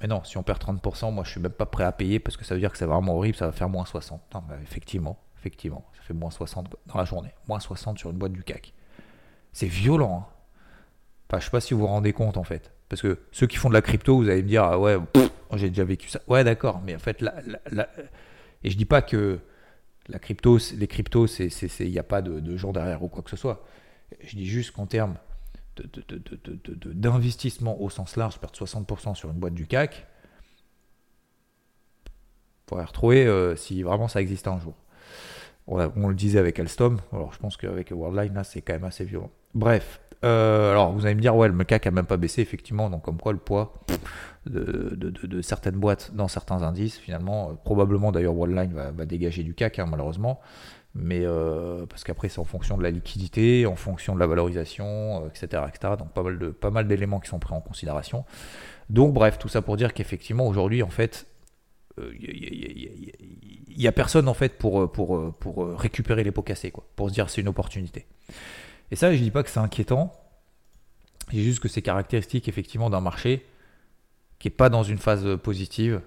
[0.00, 2.36] mais non, si on perd 30%, moi je suis même pas prêt à payer parce
[2.36, 4.20] que ça veut dire que c'est vraiment horrible, ça va faire moins 60.
[4.34, 7.30] Non, bah, effectivement, effectivement, ça fait moins 60 dans la journée.
[7.48, 8.72] Moins 60 sur une boîte du CAC.
[9.52, 10.26] C'est violent.
[10.28, 10.32] Hein.
[11.28, 12.72] Enfin, je sais pas si vous vous rendez compte en fait.
[12.88, 14.96] Parce que ceux qui font de la crypto, vous allez me dire, ah ouais,
[15.54, 16.20] j'ai déjà vécu ça.
[16.28, 17.34] Ouais, d'accord, mais en fait, la,
[18.62, 19.38] et je dis pas que
[20.08, 23.36] la crypto, les cryptos, il n'y a pas de, gens derrière ou quoi que ce
[23.36, 23.64] soit.
[24.20, 25.16] Je dis juste qu'en termes
[26.94, 30.06] d'investissement au sens large, perdre 60% sur une boîte du CAC,
[32.68, 34.74] faudrait retrouver euh, si vraiment ça existe un jour.
[35.68, 39.04] On, le disait avec Alstom, alors je pense qu'avec Worldline, là, c'est quand même assez
[39.04, 39.30] violent.
[39.52, 42.88] Bref, euh, alors vous allez me dire, ouais, le CAC a même pas baissé, effectivement,
[42.88, 43.74] donc comme quoi le poids
[44.46, 49.80] de, certaines boîtes dans certains indices, finalement, euh, probablement d'ailleurs Worldline va, dégager du CAC,
[49.80, 50.40] hein, malheureusement,
[50.96, 55.28] mais euh, parce qu'après c'est en fonction de la liquidité, en fonction de la valorisation,
[55.28, 55.94] etc., etc.
[55.98, 58.24] Donc pas mal de pas mal d'éléments qui sont pris en considération.
[58.90, 61.26] Donc bref, tout ça pour dire qu'effectivement aujourd'hui, en fait,
[63.76, 66.42] il n'y a personne en fait pour, euh, pour, euh, pour euh, récupérer les pots
[66.42, 68.06] cassés, quoi, pour se dire c'est une opportunité.
[68.90, 70.12] Et ça, je ne dis pas que c'est inquiétant,
[71.30, 73.46] j'ai juste que c'est caractéristique effectivement d'un marché
[74.38, 76.00] qui n'est pas dans une phase positive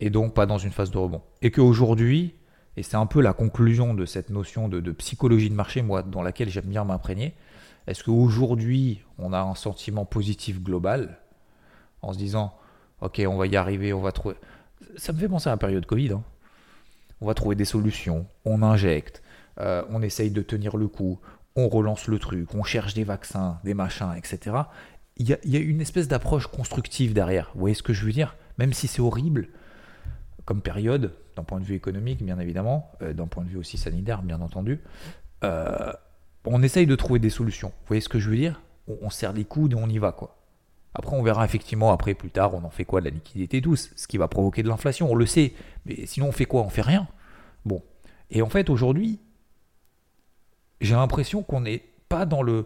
[0.00, 1.22] et donc pas dans une phase de rebond.
[1.42, 2.34] Et qu'aujourd'hui,
[2.76, 6.22] et c'est un peu la conclusion de cette notion de, psychologie de marché, moi, dans
[6.22, 7.34] laquelle j'aime bien m'imprégner,
[7.86, 11.18] est-ce qu'aujourd'hui, on a un sentiment positif global
[12.02, 12.54] en se disant,
[13.00, 14.36] ok, on va y arriver, on va trouver...
[14.96, 16.12] Ça me fait penser à la période Covid.
[16.12, 16.22] Hein
[17.20, 19.22] on va trouver des solutions, on injecte,
[19.58, 21.18] euh, on essaye de tenir le coup,
[21.54, 24.56] on relance le truc, on cherche des vaccins, des machins, etc.
[25.16, 27.50] Il y a, une espèce d'approche constructive derrière.
[27.54, 28.36] Vous voyez ce que je veux dire?
[28.58, 29.48] Même si c'est horrible
[30.44, 33.78] comme période, d'un point de vue économique, bien évidemment, euh, d'un point de vue aussi
[33.78, 34.80] sanitaire, bien entendu,
[35.44, 35.92] euh,
[36.44, 37.68] on essaye de trouver des solutions.
[37.68, 38.62] Vous voyez ce que je veux dire?
[38.88, 40.38] On, on serre les coudes et on y va, quoi.
[40.94, 43.90] Après, on verra effectivement, après, plus tard, on en fait quoi de la liquidité douce,
[43.96, 45.52] ce qui va provoquer de l'inflation, on le sait.
[45.84, 46.62] Mais sinon, on fait quoi?
[46.62, 47.06] On fait rien.
[47.66, 47.82] Bon.
[48.30, 49.20] Et en fait, aujourd'hui,
[50.80, 52.64] j'ai l'impression qu'on n'est pas dans le.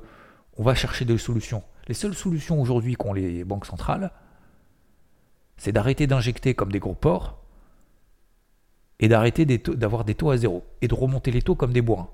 [0.56, 1.64] On va chercher des solutions.
[1.88, 4.12] Les seules solutions aujourd'hui qu'ont les banques centrales,
[5.56, 7.39] c'est d'arrêter d'injecter comme des gros porcs
[9.00, 12.10] et d'arrêter d'avoir des, taux à zéro et de remonter les taux comme des bourrins.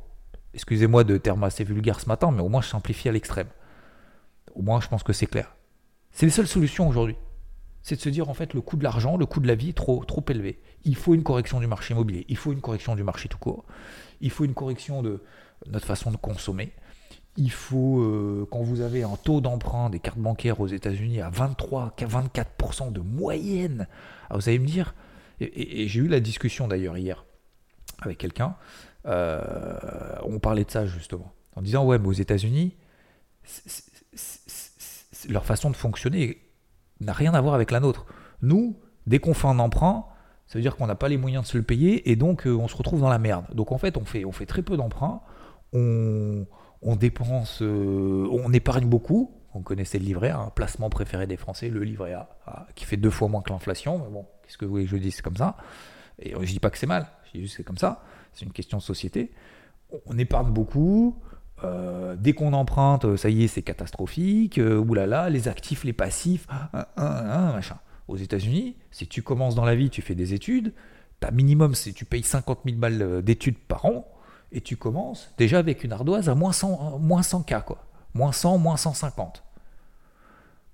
[0.55, 3.49] Excusez-moi de termes assez vulgaires ce matin, mais au moins je simplifie à l'extrême.
[4.55, 5.55] Au moins je pense que c'est clair.
[6.12, 7.16] C'est les seules solutions aujourd'hui.
[7.83, 9.70] C'est de se dire en fait le coût de l'argent, le coût de la vie
[9.70, 10.61] est trop, élevé.
[10.85, 13.64] Il faut une correction du marché immobilier, il faut une correction du marché tout court,
[14.20, 15.22] il faut une correction de
[15.66, 16.72] notre façon de consommer.
[17.37, 21.29] Il faut, euh, quand vous avez un taux d'emprunt des cartes bancaires aux États-Unis à
[21.29, 23.87] 23, 24% de moyenne,
[24.31, 24.94] ah, vous allez me dire,
[25.40, 27.25] et, j'ai eu la discussion d'ailleurs hier
[28.03, 28.57] avec quelqu'un,
[29.07, 32.75] euh, on parlait de ça justement, en disant ouais, mais aux États-Unis,
[35.29, 36.42] leur façon de fonctionner
[37.01, 38.07] n'a rien à voir avec la nôtre.
[38.42, 40.07] Nous, dès qu'on fait un emprunt,
[40.46, 42.55] ça veut dire qu'on n'a pas les moyens de se le payer et donc euh,
[42.55, 43.46] on se retrouve dans la merde.
[43.53, 45.20] Donc en fait, on fait, on fait très peu d'emprunts,
[45.72, 46.46] on,
[46.96, 49.33] dépense, euh, on épargne beaucoup.
[49.55, 52.99] On connaissait le livret A, un placement préféré des Français, le livret A, qui fait
[52.99, 53.99] deux fois moins que l'inflation.
[53.99, 55.57] Mais bon, qu'est-ce que vous voulez que je dise C'est comme ça.
[56.19, 58.03] Et je dis pas que c'est mal, je dis juste que c'est comme ça.
[58.33, 59.33] C'est une question de société.
[60.07, 61.21] On épargne beaucoup,
[61.65, 64.59] euh, dès qu'on emprunte, euh, ça y est, c'est catastrophique.
[64.59, 66.47] Euh, oulala, les actifs, les passifs,
[66.97, 67.79] machin.
[68.09, 70.73] Aux États-Unis, si tu commences dans la vie, tu fais des études,
[71.19, 74.07] ta minimum, c'est tu payes 50 000 balles d'études par an,
[74.53, 77.85] et tu commences déjà avec une ardoise à moins 100, moins 100K, quoi.
[78.15, 79.43] Moins 100, moins 150.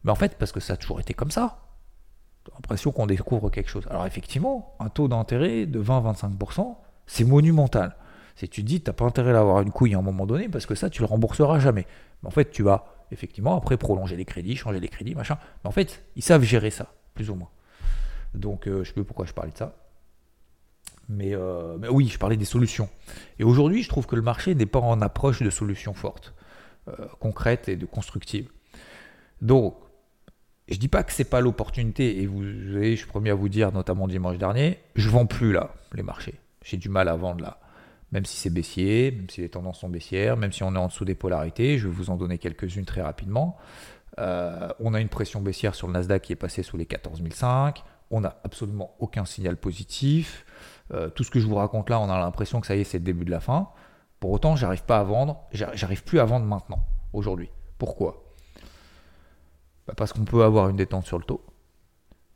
[0.05, 1.59] Mais en fait, parce que ça a toujours été comme ça.
[2.55, 3.87] L'impression qu'on découvre quelque chose.
[3.91, 6.77] Alors effectivement, un taux d'intérêt de 20-25%,
[7.07, 7.97] c'est monumental.
[8.37, 10.49] Si tu te dis, tu n'as pas intérêt d'avoir une couille à un moment donné,
[10.49, 11.87] parce que ça, tu le rembourseras jamais.
[12.23, 15.39] Mais en fait, tu vas effectivement après prolonger les crédits, changer les crédits, machin.
[15.63, 17.51] Mais en fait, ils savent gérer ça, plus ou moins.
[18.35, 19.77] Donc, euh, je ne sais plus pourquoi je parlais de ça.
[21.09, 22.89] Mais, euh, oui, je parlais des solutions.
[23.39, 26.33] Et aujourd'hui, je trouve que le marché n'est pas en approche de solutions fortes,
[26.89, 28.51] euh, concrètes et de constructives.
[29.43, 29.77] Donc,
[30.73, 33.73] je dis pas que c'est pas l'opportunité, et vous je suis premier à vous dire,
[33.73, 36.35] notamment dimanche dernier, je vends plus là, les marchés.
[36.65, 37.59] J'ai du mal à vendre là.
[38.13, 40.89] Même si c'est baissier, même si les tendances sont baissières, même si on est en
[40.89, 43.57] dessous des polarités, je vais vous en donner quelques-unes très rapidement.
[44.19, 47.83] Euh, on a une pression baissière sur le Nasdaq qui est passé sous les 14005.
[48.11, 50.45] On n'a absolument aucun signal positif.
[50.93, 52.85] Euh, tout ce que je vous raconte là, on a l'impression que ça y est,
[52.85, 53.71] c'est le début de la fin.
[54.21, 55.41] Pour autant, j'arrive pas à vendre.
[55.53, 57.49] J'arrive plus à vendre maintenant, aujourd'hui.
[57.79, 58.22] Pourquoi?
[59.87, 61.45] Bah, Parce qu'on peut avoir une détente sur le taux.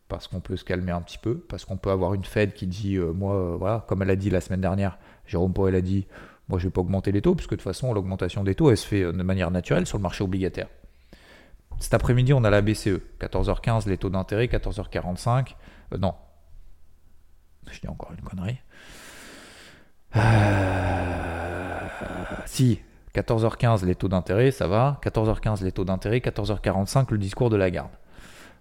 [0.09, 2.67] Parce qu'on peut se calmer un petit peu, parce qu'on peut avoir une Fed qui
[2.67, 5.81] dit, euh, moi, euh, voilà, comme elle a dit la semaine dernière, Jérôme Powell a
[5.81, 6.07] dit,
[6.49, 8.71] moi je ne vais pas augmenter les taux, puisque de toute façon l'augmentation des taux,
[8.71, 10.69] elle se fait euh, de manière naturelle sur le marché obligataire.
[11.81, 15.57] Cet après-midi, on a la BCE, 14h15 les taux d'intérêt, 14h45,
[15.99, 16.15] non,
[17.69, 18.61] je dis encore une connerie.
[22.47, 22.81] si,
[23.17, 27.71] 14h15 les taux d'intérêt, ça va, 14h15 les taux d'intérêt, 14h45 le discours de la
[27.71, 27.91] garde.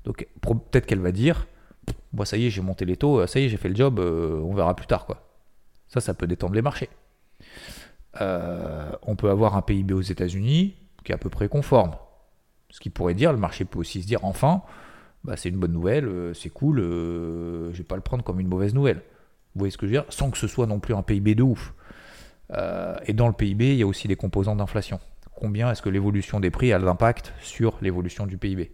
[0.05, 1.47] Donc peut-être qu'elle va dire,
[2.13, 3.99] moi ça y est, j'ai monté les taux, ça y est, j'ai fait le job,
[3.99, 5.21] euh, on verra plus tard quoi.
[5.87, 6.89] Ça, ça peut détendre les marchés.
[8.21, 11.95] Euh, on peut avoir un PIB aux États-Unis qui est à peu près conforme.
[12.69, 14.63] Ce qui pourrait dire, le marché peut aussi se dire, enfin,
[15.23, 18.47] bah, c'est une bonne nouvelle, euh, c'est cool, je vais pas le prendre comme une
[18.47, 18.97] mauvaise nouvelle.
[19.53, 20.05] Vous voyez ce que je veux dire?
[20.09, 21.73] Sans que ce soit non plus un PIB de ouf.
[22.51, 24.99] Et dans le PIB, il y a aussi des composants d'inflation.
[25.35, 28.71] Combien est-ce que l'évolution des prix a l'impact sur l'évolution du PIB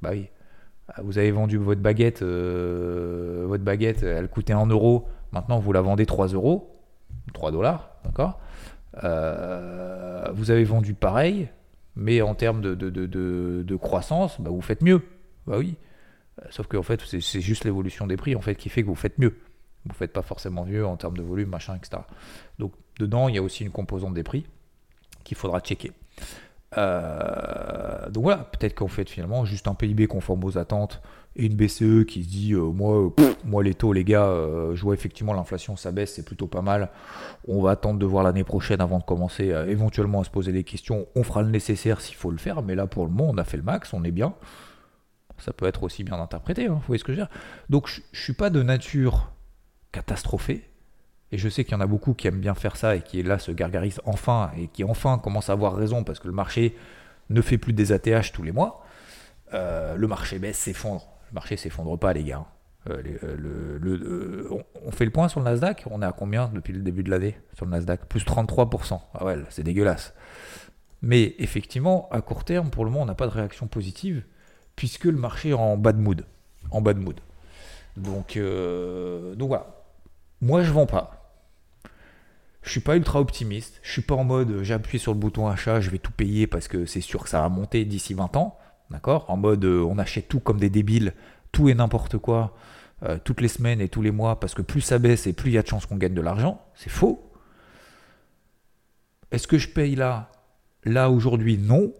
[0.00, 0.28] Bah oui,
[0.88, 5.72] ah, vous avez vendu votre baguette, euh, votre baguette, elle coûtait 1 euro, maintenant vous
[5.72, 6.80] la vendez 3 euros,
[7.32, 8.40] 3 dollars, d'accord?
[9.04, 11.48] Euh, Vous avez vendu pareil,
[11.96, 15.02] mais en termes de, croissance, bah, vous faites mieux.
[15.46, 15.76] Bah oui.
[16.40, 18.88] Euh, sauf que en fait, c'est juste l'évolution des prix en fait qui fait que
[18.88, 19.38] vous faites mieux.
[19.84, 22.02] Vous ne faites pas forcément mieux en termes de volume, machin, etc.
[22.58, 24.44] Donc dedans, il y a aussi une composante des prix
[25.24, 25.92] qu'il faudra checker.
[26.78, 31.02] Euh, donc voilà, peut-être qu'en fait finalement juste un PIB conforme aux attentes
[31.36, 33.12] et une BCE qui se dit euh, moi,
[33.44, 36.62] moi les taux les gars, euh, je vois effectivement l'inflation ça baisse, c'est plutôt pas
[36.62, 36.90] mal.
[37.46, 40.64] On va attendre de voir l'année prochaine avant de commencer éventuellement à se poser des
[40.64, 41.06] questions.
[41.14, 43.44] On fera le nécessaire s'il faut le faire, mais là pour le moment on a
[43.44, 44.34] fait le max, on est bien.
[45.38, 47.34] Ça peut être aussi bien interprété, hein, vous voyez ce que je veux dire.
[47.68, 49.32] Donc je, je suis pas de nature
[49.90, 50.62] catastrophée,
[51.32, 53.22] et je sais qu'il y en a beaucoup qui aiment bien faire ça et qui
[53.22, 56.76] là se gargarisent enfin et qui enfin commencent à avoir raison parce que le marché
[57.30, 58.84] ne fait plus des ATH tous les mois.
[59.54, 61.08] Euh, le marché baisse, s'effondre.
[61.30, 62.44] Le marché s'effondre pas, les gars.
[62.90, 64.48] Euh, euh,
[64.84, 65.84] on, fait le point sur le Nasdaq?
[65.90, 68.06] On est à combien depuis le début de l'année sur le Nasdaq?
[68.06, 69.00] Plus 33%.
[69.14, 70.14] Ah ouais, c'est dégueulasse.
[71.00, 74.22] Mais effectivement, à court terme, pour le moment, on n'a pas de réaction positive
[74.76, 76.26] puisque le marché est en bad mood.
[76.70, 77.20] En bad mood.
[77.96, 79.66] Donc, donc voilà.
[80.40, 81.21] Moi, je vends pas.
[82.62, 83.80] Je suis pas ultra optimiste.
[83.82, 86.12] Je suis pas en mode euh, j'ai appuyé sur le bouton achat, je vais tout
[86.12, 88.56] payer parce que c'est sûr que ça va monter d'ici 20 ans.
[88.90, 89.26] D'accord?
[89.28, 91.12] En mode euh, on achète tout comme des débiles,
[91.50, 92.56] tout et n'importe quoi,
[93.02, 95.50] euh, toutes les semaines et tous les mois, parce que plus ça baisse et plus
[95.50, 96.62] il y a de chances qu'on gagne de l'argent.
[96.74, 97.28] C'est faux.
[99.32, 100.30] Est-ce que je paye là?
[100.84, 101.92] Là aujourd'hui, non.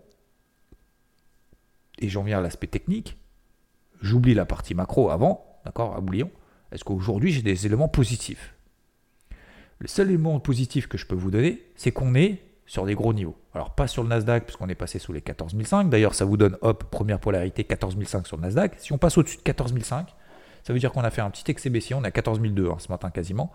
[1.98, 3.16] Et j'en viens à l'aspect technique.
[4.00, 5.98] J'oublie la partie macro avant, d'accord?
[5.98, 6.30] Oublions.
[6.70, 8.51] Est-ce qu'aujourd'hui j'ai des éléments positifs?
[9.82, 13.12] Le seul élément positif que je peux vous donner, c'est qu'on est sur des gros
[13.12, 13.36] niveaux.
[13.52, 15.90] Alors pas sur le Nasdaq, puisqu'on est passé sous les 14005.
[15.90, 18.74] D'ailleurs, ça vous donne, hop, première polarité, 14005 sur le Nasdaq.
[18.78, 20.14] Si on passe au-dessus de 14005,
[20.62, 21.96] ça veut dire qu'on a fait un petit excès baissier.
[21.96, 23.52] On est à 14002 hein, ce matin quasiment.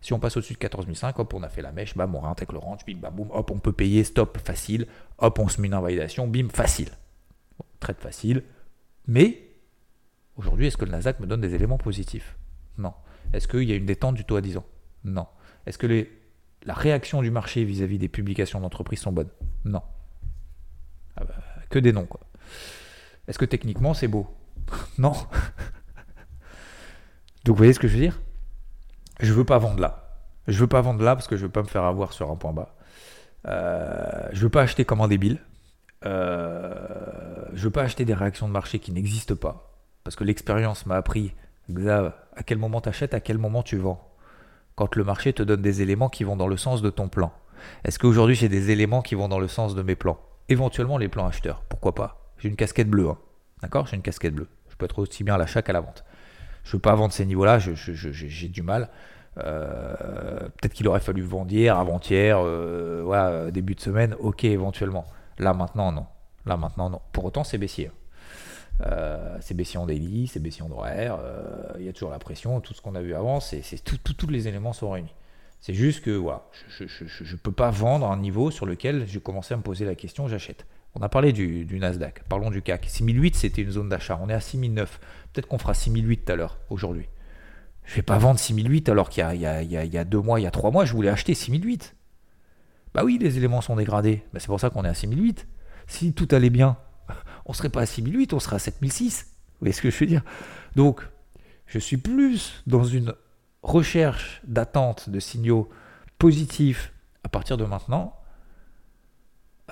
[0.00, 2.54] Si on passe au-dessus de 14005, hop, on a fait la mèche, bam, on réintègre
[2.54, 4.86] le range, bim, bam, boum, hop, on peut payer, stop, facile.
[5.18, 6.88] Hop, on se met une invalidation, bim, facile.
[7.58, 8.42] Bon, de facile.
[9.06, 9.50] Mais,
[10.36, 12.38] aujourd'hui, est-ce que le Nasdaq me donne des éléments positifs?
[12.78, 12.94] Non.
[13.34, 14.64] Est-ce qu'il y a une détente du taux à 10 ans?
[15.04, 15.26] Non.
[15.68, 16.06] Est-ce que
[16.64, 19.28] la réaction du marché vis-à-vis des publications d'entreprise sont bonnes?
[19.66, 19.82] Non.
[21.14, 21.34] Ah bah,
[21.68, 22.08] que des noms.
[23.28, 24.26] Est-ce que techniquement c'est beau?
[24.98, 25.12] Non.
[27.44, 28.18] Donc vous voyez ce que je veux dire?
[29.20, 30.22] Je veux pas vendre là.
[30.46, 32.36] Je veux pas vendre là parce que je veux pas me faire avoir sur un
[32.36, 32.74] point bas.
[33.46, 35.38] Euh, je veux pas acheter comme un débile.
[36.06, 39.78] Euh, je veux pas acheter des réactions de marché qui n'existent pas.
[40.02, 41.34] Parce que l'expérience m'a appris,
[41.70, 44.07] Xav, à quel moment tu achètes, à quel moment tu vends
[44.78, 47.32] quand le marché te donne des éléments qui vont dans le sens de ton plan
[47.84, 50.20] Est-ce qu'aujourd'hui j'ai des éléments qui vont dans le sens de mes plans?
[50.48, 52.30] Éventuellement les plans acheteurs, pourquoi pas?
[52.38, 53.18] J'ai une casquette bleue, hein.
[53.60, 53.88] d'accord?
[53.88, 54.46] J'ai une casquette bleue.
[54.68, 56.04] Je peux être aussi bien à l'achat qu'à la vente.
[56.62, 58.88] Je ne veux pas vendre ces niveaux-là, j'ai du mal.
[59.38, 65.06] Euh, peut-être qu'il aurait fallu vendre hier, avant-hier, euh, début de semaine, ok, éventuellement.
[65.40, 66.06] Là maintenant, non.
[66.46, 67.00] Là maintenant, non.
[67.10, 67.90] Pour autant, c'est baissier.
[68.80, 71.18] Euh, c'est baissier en daily, c'est baissier en horaire,
[71.78, 74.48] il y a toujours la pression, tout ce qu'on a vu avant, c'est tous les
[74.48, 75.14] éléments sont réunis.
[75.60, 76.46] C'est juste que voilà,
[76.78, 79.96] je ne peux pas vendre un niveau sur lequel j'ai commencé à me poser la
[79.96, 80.66] question, j'achète.
[80.94, 82.86] On a parlé du, Nasdaq, parlons du CAC.
[82.88, 84.18] 6008, c'était une zone d'achat.
[84.22, 85.00] On est à 6009.
[85.32, 87.08] Peut-être qu'on fera 6008 tout à l'heure, aujourd'hui.
[87.84, 90.50] Je ne vais pas vendre 6008 alors qu'il y, a, deux mois, il y a
[90.50, 91.94] trois mois, je voulais acheter 6008.
[92.94, 94.24] Bah oui, les éléments sont dégradés.
[94.32, 95.46] Bah c'est pour ça qu'on est à 6008.
[95.86, 96.76] Si tout allait bien,
[97.48, 99.24] on ne serait pas à 6008, on serait à 7006.
[99.24, 100.22] Vous voyez ce que je veux dire?
[100.76, 101.02] Donc,
[101.66, 103.14] je suis plus dans une
[103.62, 105.68] recherche d'attente de signaux
[106.18, 106.92] positifs
[107.24, 108.14] à partir de maintenant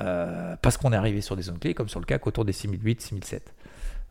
[0.00, 2.52] euh, parce qu'on est arrivé sur des zones clés, comme sur le CAC autour des
[2.52, 3.54] 6008, 6007.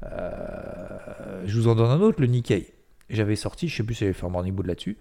[0.03, 2.73] Euh, je vous en donne un autre, le Nikkei.
[3.09, 4.97] J'avais sorti, je sais plus si j'avais fait un morning boot là-dessus.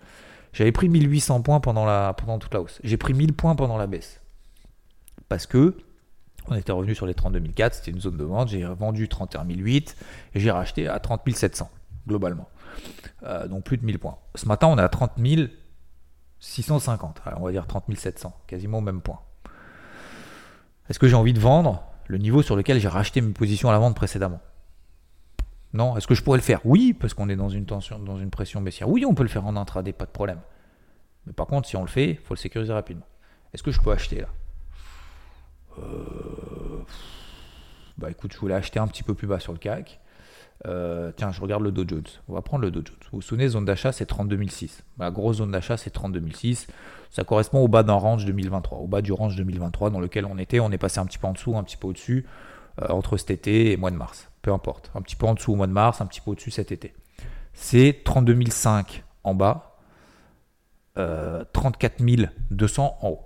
[0.52, 2.80] J'avais pris 1800 points pendant, la, pendant toute la hausse.
[2.84, 4.20] J'ai pris 1000 points pendant la baisse.
[5.28, 5.76] Parce que
[6.48, 8.48] on était revenu sur les 32004, c'était une zone de vente.
[8.48, 9.96] J'ai vendu 31008
[10.34, 11.70] et j'ai racheté à 30700
[12.06, 12.48] globalement.
[13.22, 14.18] Euh, donc plus de 1000 points.
[14.34, 15.12] Ce matin, on est à 30
[16.40, 17.22] 650.
[17.36, 19.20] on va dire 30 700, quasiment au même point.
[20.90, 23.72] Est-ce que j'ai envie de vendre le niveau sur lequel j'ai racheté mes positions à
[23.72, 24.40] la vente précédemment?
[25.72, 25.96] Non.
[25.96, 26.60] Est-ce que je pourrais le faire?
[26.64, 28.88] Oui, parce qu'on est dans une tension, dans une pression baissière.
[28.88, 30.40] Oui, on peut le faire en intraday, pas de problème.
[31.26, 33.06] Mais par contre, si on le fait, il faut le sécuriser rapidement.
[33.52, 34.28] Est-ce que je peux acheter là?
[37.98, 40.00] Bah écoute, je voulais acheter un petit peu plus bas sur le CAC.
[40.66, 42.04] Euh, tiens, je regarde le Dow Jones.
[42.28, 42.96] On va prendre le Dow Jones.
[43.12, 44.82] Vous vous souvenez, zone d'achat, c'est 32006.
[44.98, 46.66] La grosse zone d'achat, c'est 32006.
[47.10, 50.38] Ça correspond au bas d'un range 2023, au bas du range 2023 dans lequel on
[50.38, 50.60] était.
[50.60, 52.26] On est passé un petit peu en dessous, un petit peu au-dessus,
[52.80, 54.30] euh, entre cet été et mois de mars.
[54.42, 54.90] Peu importe.
[54.94, 56.94] Un petit peu en dessous au mois de mars, un petit peu au-dessus cet été.
[57.52, 59.76] C'est 32005 en bas,
[60.98, 61.44] euh,
[62.50, 63.20] 200 en haut.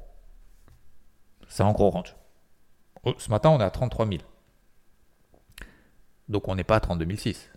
[1.49, 2.15] C'est un gros range.
[3.09, 4.19] Oh, ce matin, on est à 33 000.
[6.29, 7.51] Donc on n'est pas à 32006.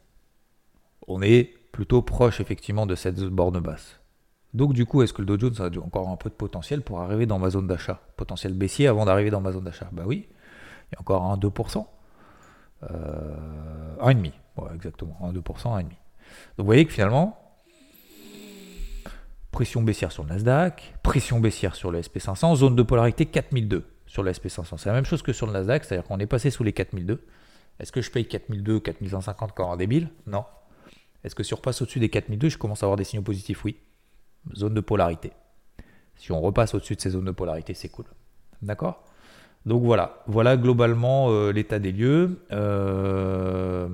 [1.07, 3.99] On est plutôt proche effectivement de cette borne basse.
[4.53, 7.01] Donc du coup, est-ce que le Dow Jones a encore un peu de potentiel pour
[7.01, 7.99] arriver dans ma zone d'achat?
[8.15, 9.89] Potentiel baissier avant d'arriver dans ma zone d'achat?
[9.91, 11.85] Bah oui, il y a encore un 2%.
[12.89, 14.31] Euh, 1,5.
[14.55, 15.81] Ouais, exactement, un 2%, 1,5.
[15.81, 15.89] Donc
[16.59, 17.37] vous voyez que finalement,
[19.51, 24.23] pression baissière sur le Nasdaq, pression baissière sur le SP500, zone de polarité 4002 sur
[24.23, 24.77] le SP500.
[24.77, 27.23] C'est la même chose que sur le Nasdaq, c'est-à-dire qu'on est passé sous les 4002.
[27.79, 30.09] Est-ce que je paye 4002, 4150 encore un débile?
[30.27, 30.43] Non.
[31.23, 33.63] Est-ce que si on repasse au-dessus des 4002, je commence à avoir des signaux positifs?
[33.63, 33.77] Oui.
[34.53, 35.31] Zone de polarité.
[36.17, 38.03] Si on repasse au-dessus de ces zones de polarité, c'est cool.
[38.61, 39.05] D'accord?
[39.65, 40.23] Donc voilà.
[40.27, 42.43] Voilà globalement euh, l'état des lieux.
[42.51, 43.87] Euh,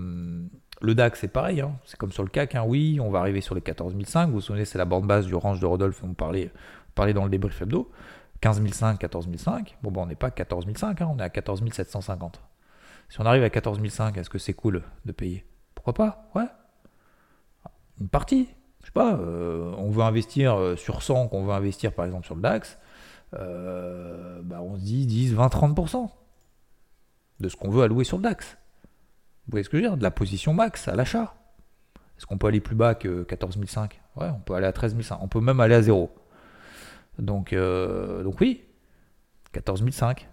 [0.82, 1.62] le DAX, c'est pareil.
[1.62, 1.77] Hein.
[1.86, 2.56] C'est comme sur le CAC.
[2.56, 2.63] Hein.
[2.65, 4.30] Oui, on va arriver sur les 14005.
[4.30, 6.01] Vous vous souvenez, c'est la bande basse du range de Rodolphe.
[6.03, 6.49] On parlait,
[6.89, 7.91] on parlait dans le débrief hebdo.
[8.41, 9.78] 15005, 14005.
[9.82, 11.02] Bon, ben, on n'est pas à 14005.
[11.02, 11.10] Hein.
[11.13, 12.41] On est à 14750.
[13.10, 15.45] Si on arrive à 14 500, est-ce que c'est cool de payer?
[15.76, 16.30] Pourquoi pas?
[16.36, 16.47] Ouais.
[18.00, 18.50] Une partie.
[18.82, 22.26] Je sais pas, euh, on veut investir euh, sur 100, qu'on veut investir par exemple
[22.26, 22.78] sur le DAX,
[23.34, 26.10] euh, bah on se dit 10, 20, 30%
[27.41, 28.58] de ce qu'on veut allouer sur le DAX.
[29.45, 29.97] Vous voyez ce que je veux dire?
[29.97, 31.36] De la position max à l'achat.
[32.17, 34.95] Est-ce qu'on peut aller plus bas que 14 500 Ouais, on peut aller à 13
[34.95, 35.19] 500.
[35.21, 36.10] On peut même aller à zéro.
[37.19, 38.63] Donc, donc oui,
[39.53, 40.25] 14 500.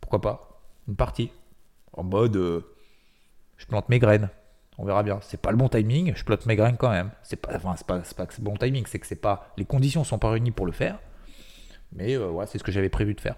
[0.00, 1.30] Pourquoi pas Une partie
[1.92, 2.60] en mode euh,
[3.56, 4.28] je plante mes graines.
[4.78, 5.18] On verra bien.
[5.22, 7.10] C'est pas le bon timing, je plante mes graines quand même.
[7.22, 9.20] C'est pas, enfin, c'est pas, pas que c'est bon timing, c'est que c'est
[9.56, 10.98] les conditions sont pas réunies pour le faire.
[11.92, 13.36] Mais euh, c'est ce que j'avais prévu de faire.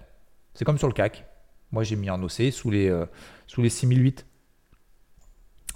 [0.53, 1.25] C'est comme sur le CAC.
[1.71, 3.05] Moi, j'ai mis en OC sous les, euh,
[3.47, 4.25] sous les 6008.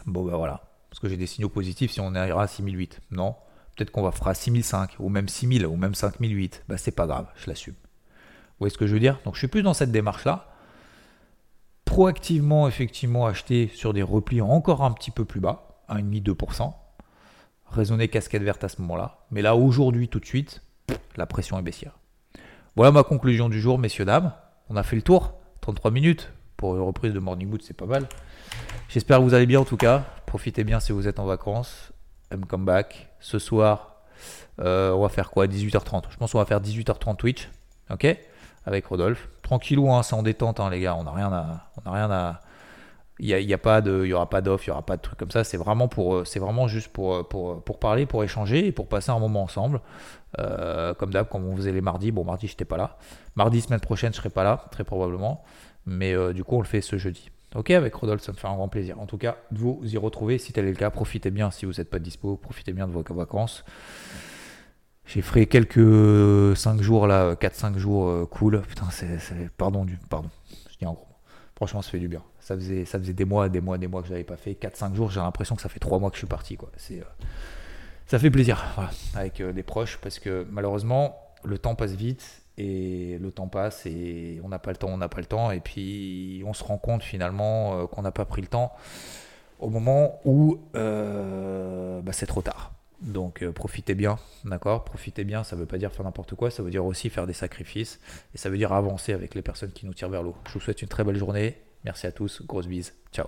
[0.05, 0.69] Bon, ben voilà.
[0.89, 3.01] Parce que j'ai des signaux positifs si on arrivera à 6008.
[3.11, 3.35] Non.
[3.77, 6.65] Peut-être qu'on va faire 6005, ou même 6000, ou même 5008.
[6.67, 7.75] Bah, c'est pas grave, je l'assume.
[7.75, 9.19] Vous voyez ce que je veux dire?
[9.23, 10.47] Donc, je suis plus dans cette démarche-là
[11.87, 16.73] proactivement effectivement acheter sur des replis encore un petit peu plus bas, 1,5-2%.
[17.71, 19.25] Raisonner casquette verte à ce moment-là.
[19.31, 20.61] Mais là, aujourd'hui, tout de suite,
[21.15, 21.97] la pression est baissière.
[22.75, 24.33] Voilà ma conclusion du jour, messieurs, dames.
[24.69, 25.33] On a fait le tour.
[25.61, 28.07] 33 minutes pour une reprise de Morning Boot, c'est pas mal.
[28.89, 30.05] J'espère que vous allez bien en tout cas.
[30.27, 31.93] Profitez bien si vous êtes en vacances.
[32.31, 33.09] I'm come back.
[33.19, 34.01] Ce soir,
[34.59, 35.47] euh, on va faire quoi?
[35.47, 36.03] 18h30.
[36.09, 37.49] Je pense qu'on va faire 18h30 Twitch.
[37.89, 38.05] Ok?
[38.65, 39.29] Avec Rodolphe.
[39.41, 40.95] Tranquillou, hein, en détente, hein, les gars.
[40.95, 41.69] On n'a rien à.
[41.77, 42.41] On a rien à.
[43.19, 44.85] Il n'y a, y a pas de, il y aura pas d'offre, il n'y aura
[44.85, 45.43] pas de trucs comme ça.
[45.43, 48.71] C'est vraiment pour, euh, c'est vraiment juste pour, euh, pour, pour parler, pour échanger et
[48.71, 49.81] pour passer un moment ensemble.
[50.37, 52.11] comme d'hab, comme on faisait les mardis.
[52.11, 52.97] Bon, mardi, j'étais pas là.
[53.35, 55.43] Mardi, semaine prochaine, je serai pas là, très probablement.
[55.85, 57.31] Mais du coup, on le fait ce jeudi.
[57.55, 58.99] Ok, avec Rodolphe, ça me fait un grand plaisir.
[58.99, 60.89] En tout cas, de vous y retrouver si tel est le cas.
[60.89, 63.63] Profitez bien si vous n'êtes pas dispo, profitez bien de vos vacances.
[65.05, 68.61] J'ai fait quelques 5 jours là, 4-5 jours euh, cool.
[68.67, 69.49] Putain, c'est.
[69.57, 70.29] Pardon, du, pardon.
[70.69, 71.07] Je dis en gros.
[71.55, 72.21] Franchement, ça fait du bien.
[72.39, 74.53] Ça faisait, des mois, des mois, des mois que je n'avais pas fait.
[74.53, 76.57] 4-5 jours, j'ai l'impression que ça fait 3 mois que je suis parti.
[76.91, 77.01] Euh,
[78.05, 78.63] ça fait plaisir
[79.15, 83.85] avec euh, des proches parce que malheureusement, le temps passe vite et le temps passe
[83.85, 85.51] et on n'a pas le temps, on n'a pas le temps.
[85.51, 88.73] Et puis on se rend compte finalement qu'on n'a pas pris le temps
[89.59, 92.73] au moment où bah, c'est trop tard.
[93.01, 94.83] Donc euh, profitez bien, d'accord?
[94.83, 97.27] Profitez bien, ça ne veut pas dire faire n'importe quoi, ça veut dire aussi faire
[97.27, 97.99] des sacrifices
[98.33, 100.35] et ça veut dire avancer avec les personnes qui nous tirent vers l'eau.
[100.47, 101.57] Je vous souhaite une très belle journée.
[101.83, 102.93] Merci à tous, grosse bise.
[103.11, 103.27] Ciao.